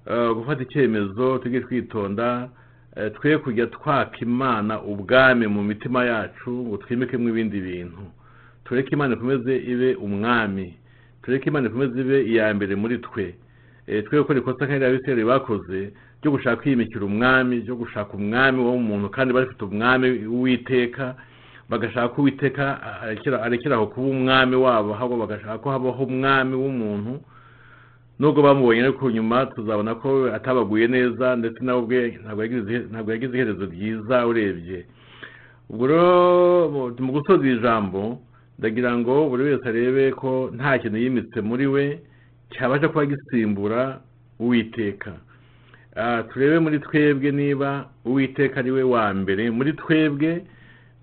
ah, 0.08 0.34
gufata 0.34 0.64
icyemezo 0.64 1.38
tujye 1.38 1.62
twitonda 1.62 2.50
eh, 2.96 3.12
twe 3.14 3.38
kujya 3.38 3.68
twaka 3.68 4.18
imana 4.20 4.82
ubwami 4.82 5.48
mu 5.48 5.64
mitima 5.64 6.06
yacu 6.06 6.52
ngo 6.52 6.78
twimikemo 6.78 7.30
ibindi 7.30 7.62
bintu. 7.62 8.04
Tureke 8.66 8.90
imana 8.96 9.16
ikomeze 9.16 9.58
ibe 9.58 9.96
umwami. 9.96 10.78
Tureke 11.24 11.50
imana 11.50 11.68
ikomeze 11.68 12.02
ibe 12.02 12.24
iya 12.26 12.54
mbere 12.54 12.76
muri 12.76 12.98
twe. 12.98 13.36
Eh, 13.88 14.04
twe 14.04 14.20
gukora 14.20 14.40
ikosa 14.40 14.66
nk'iriya 14.66 14.90
abisirayeli 14.90 15.26
bakoze 15.28 15.92
ryo 16.24 16.32
gushaka 16.32 16.62
kwiyimikira 16.64 17.04
umwami 17.06 17.56
ryo 17.68 17.76
gushaka 17.76 18.14
umwami 18.16 18.60
w'umuntu 18.64 19.10
kandi 19.12 19.34
bafite 19.36 19.62
umwami 19.68 20.08
w'uwiteka 20.28 21.16
bagashaka 21.70 22.08
ko 22.16 22.22
uwiteka 22.24 22.64
arekera 23.04 23.44
arekera 23.44 23.76
aho 23.76 23.88
kuba 23.92 24.08
umwami 24.08 24.56
wabo 24.56 24.96
ahubwo 24.96 25.18
bagashaka 25.28 25.58
ko 25.60 25.68
habaho 25.72 26.04
umwami 26.08 26.56
w'umuntu. 26.56 27.14
Nubwo 28.20 28.42
bamubonye 28.42 28.82
ariko 28.88 29.12
nyuma 29.12 29.46
tuzabona 29.52 29.96
ko 30.00 30.30
atabaguye 30.34 30.88
neza 30.88 31.36
ndetse 31.36 31.60
nawe 31.66 31.80
ubwe 31.82 32.00
ntabwo 32.24 33.12
yagize 33.12 33.34
iherezo 33.36 33.66
ryiza 33.66 34.28
urebye. 34.28 34.86
Ubwo 35.70 35.88
rero 35.88 36.94
mu- 37.00 37.12
gusoza 37.12 37.44
iri 37.48 37.60
jambo 37.60 38.22
ndagira 38.60 38.94
ngo 38.98 39.28
buri 39.30 39.44
wese 39.44 39.66
arebe 39.68 40.12
ko 40.14 40.52
nta 40.56 40.78
kintu 40.80 40.98
yimitse 41.02 41.42
muri 41.42 41.66
we 41.68 42.00
cyabasha 42.54 42.88
kuba 42.88 43.06
gisimbura 43.12 44.00
uwiteka. 44.40 45.12
Turebe 46.34 46.60
muri 46.60 46.80
twebwe 46.80 47.32
niba 47.32 47.90
uwiteka 48.06 48.60
ari 48.60 48.72
we 48.72 48.84
wa 48.84 49.14
mbere. 49.14 49.50
Muri 49.52 49.74
twebwe 49.74 50.44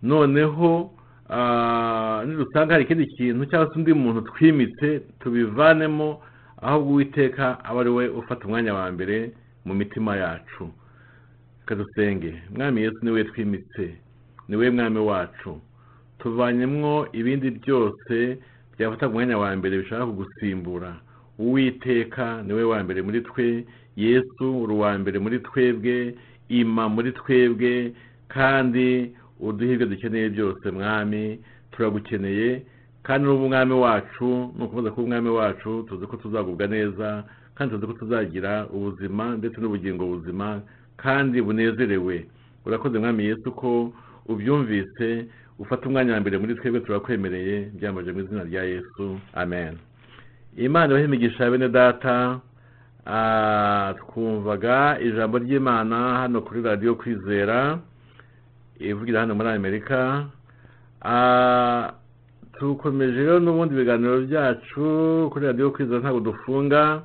noneho 0.03 0.91
ah, 1.31 2.23
nidusanga 2.27 2.73
hari 2.75 2.85
ikindi 2.85 3.07
kintu 3.07 3.47
cyangwa 3.47 3.69
se 3.73 3.79
undi 3.79 3.93
muntu 3.95 4.21
twimitse 4.31 5.01
tubivanemo 5.21 6.23
ahubwo 6.63 6.91
uwiteka 6.93 7.65
aba 7.65 7.81
ari 7.81 7.91
we 7.91 8.09
ufata 8.09 8.45
umwanya 8.47 8.75
wa 8.75 8.91
mbere 8.93 9.31
mu 9.65 9.75
mitima 9.75 10.17
yacu. 10.17 10.71
Reka 11.61 11.75
dusenge 11.75 12.43
mwami 12.57 12.83
yesu 12.83 12.99
ni 13.03 13.11
we 13.11 13.25
twimitse 13.25 13.95
ni 14.49 14.57
we 14.57 14.71
mwami 14.71 14.99
wacu. 14.99 15.61
Tuvanyemwo 16.19 17.09
ibindi 17.13 17.51
byose 17.51 18.39
byafata 18.79 19.09
umwanya 19.09 19.39
wa 19.39 19.57
mbere 19.57 19.79
bishaka 19.79 20.07
kugusimbura. 20.07 20.97
Uwiteka 21.39 22.43
ni 22.43 22.53
we 22.53 22.65
wa 22.65 22.83
mbere 22.85 23.03
muri 23.03 23.21
twe 23.21 23.65
yesu 23.97 24.63
uri 24.63 24.73
uwa 24.75 24.99
mbere 24.99 25.19
muri 25.19 25.39
twebwe 25.39 26.15
ima 26.49 26.89
muri 26.89 27.13
twebwe 27.13 27.93
kandi 28.29 29.13
uduhe 29.41 29.73
ibyo 29.75 29.87
dukeneye 29.87 30.29
byose 30.29 30.71
mwami 30.71 31.39
turagukeneye 31.73 32.63
kandi 33.03 33.25
n'ubu 33.27 33.45
umwami 33.45 33.73
wacu 33.75 34.53
nukomeza 34.59 34.91
kuba 34.91 35.03
umwami 35.03 35.29
wacu 35.29 35.83
tuzi 35.89 36.07
ko 36.07 36.17
tuzagubwa 36.17 36.67
neza 36.67 37.25
kandi 37.55 37.75
tuzi 37.75 37.87
ko 37.87 37.93
tuzagira 37.93 38.67
ubuzima 38.73 39.37
ndetse 39.37 39.61
n'ubugingo 39.61 40.07
buzima 40.07 40.61
kandi 40.97 41.43
bunezerewe. 41.43 42.27
Urakoze 42.67 42.99
mwami 42.99 43.25
yesu 43.25 43.53
ko 43.53 43.93
ubyumvise 44.29 45.27
ufata 45.59 45.89
umwanya 45.89 46.13
wa 46.15 46.21
mbere 46.21 46.39
muri 46.39 46.55
twebwe 46.55 46.81
turakwemereye 46.81 47.71
byambaje 47.75 48.13
mu 48.13 48.21
izina 48.21 48.45
rya 48.45 48.63
yesu. 48.65 49.19
Amen. 49.35 49.75
Imana 50.57 50.87
ibahe 50.93 51.05
imigisha 51.05 51.45
ya 51.45 51.51
bene 51.51 51.69
data 51.69 52.41
twumvaga 53.99 54.99
ijambo 55.01 55.39
ry'imana 55.39 55.97
hano 56.19 56.41
kuri 56.41 56.63
radiyo 56.63 56.95
kwizera 56.95 57.79
ivugira 58.79 59.21
hano 59.21 59.35
muri 59.35 59.49
amerika. 59.49 60.27
Ah, 61.03 61.93
tukomeje 62.59 63.17
rero 63.17 63.41
n'ubundi 63.41 63.75
ibiganiro 63.75 64.21
byacu 64.21 65.29
kuri 65.33 65.47
radiyo 65.47 65.71
kwizera 65.71 66.01
ntabwo 66.01 66.21
dufunga. 66.21 67.03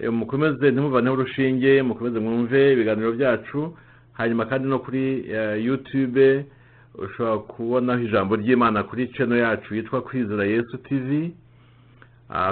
Eh, 0.00 0.12
mukomeze 0.12 0.70
ntimuvaneho 0.70 1.14
urushinge 1.14 1.82
mukomeze 1.82 2.18
mwumve 2.20 2.72
ibiganiro 2.72 3.12
byacu. 3.12 3.76
Hanyuma 4.12 4.44
kandi 4.46 4.68
no 4.68 4.78
kuri 4.78 5.24
eh, 5.30 5.64
youtube 5.64 6.46
ushobora 6.94 7.38
kubonaho 7.38 8.00
ijambo 8.00 8.36
ry'imana 8.36 8.82
kuri 8.82 9.08
channel 9.08 9.38
yacu 9.38 9.74
yitwa 9.74 10.02
kwizera 10.02 10.44
yesu 10.44 10.78
Ah, 10.78 11.32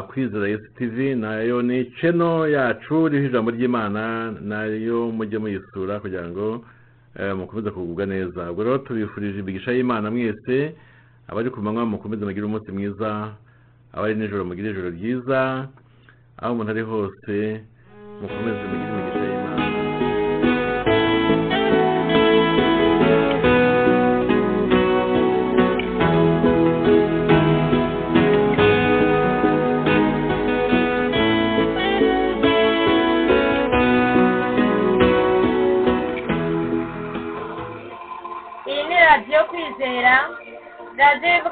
kwizera 0.09 0.49
yesu 0.49 0.69
tv 0.79 1.15
na 1.15 1.35
yo 1.41 1.63
ni 1.63 1.85
channel 2.01 2.49
yacu 2.51 3.07
iriho 3.07 3.27
ijambo 3.27 3.51
ry'imana 3.51 4.33
na 4.41 4.65
yo 4.65 5.13
mujye 5.13 5.39
muyisura 5.39 6.01
kugira 6.01 6.29
ngo 6.29 6.65
eh, 7.19 7.37
mukomeze 7.37 7.71
kugubwa 7.71 8.07
neza. 8.07 8.51
Ubwo 8.51 8.65
rero 8.65 8.79
tubifurije 8.79 9.39
imigisha 9.41 9.73
y'imana 9.73 10.11
mwese 10.11 10.75
abari 11.29 11.51
ku 11.51 11.61
manywa 11.63 11.87
mukomeze 11.87 12.25
mugire 12.25 12.47
umunsi 12.47 12.73
mwiza 12.73 13.33
abari 13.93 14.15
nijoro 14.15 14.45
mugire 14.45 14.71
ijoro 14.71 14.91
ryiza 14.91 15.69
aho 16.41 16.53
umuntu 16.53 16.71
ari 16.71 16.83
hose 16.83 17.35
mukomeze 18.21 18.63
mugire 18.69 18.93
imigisha 18.93 19.26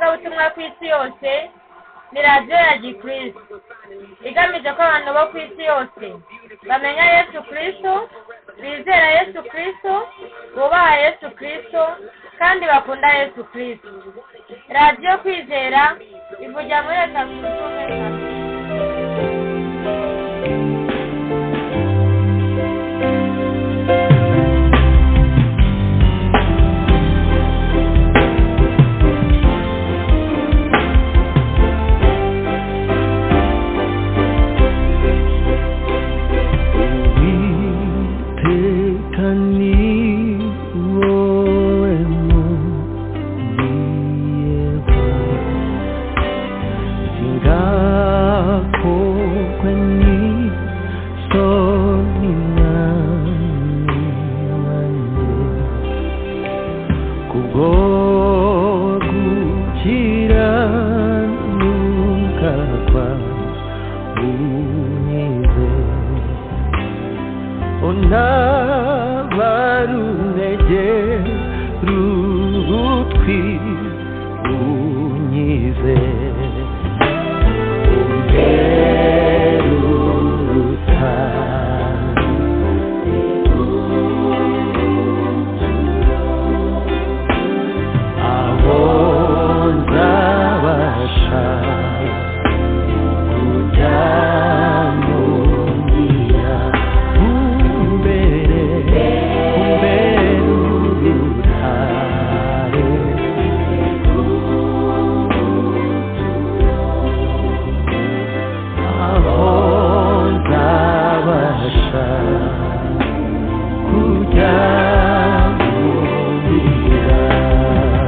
radiyo 0.05 0.29
y'ivugabutumwa 0.29 0.51
ku 0.55 0.61
isi 0.61 0.87
yose 0.89 1.51
ni 2.13 2.23
radiyo 2.23 2.57
ya 2.57 2.77
gikristo. 2.79 3.41
Igamije 4.29 4.71
ko 4.77 4.83
abantu 4.83 5.11
bo 5.17 5.23
ku 5.33 5.37
isi 5.39 5.63
yose 5.65 6.07
bamenya 6.69 7.05
yesu 7.15 7.39
kristo 7.49 7.93
bizera 8.61 9.07
yesu 9.17 9.41
kristo 9.51 9.93
bubaha 10.55 10.95
yesu 11.05 11.27
kristo 11.39 11.83
kandi 12.39 12.65
bakunda 12.67 13.09
yesu 13.19 13.45
kristo. 13.53 13.89
Radiyo 14.69 15.19
kwizera 15.23 15.97
ivugira 16.45 16.79
muri 16.85 16.97
leta 17.01 17.21
zunze 17.27 17.49
ubumwe 17.49 18.14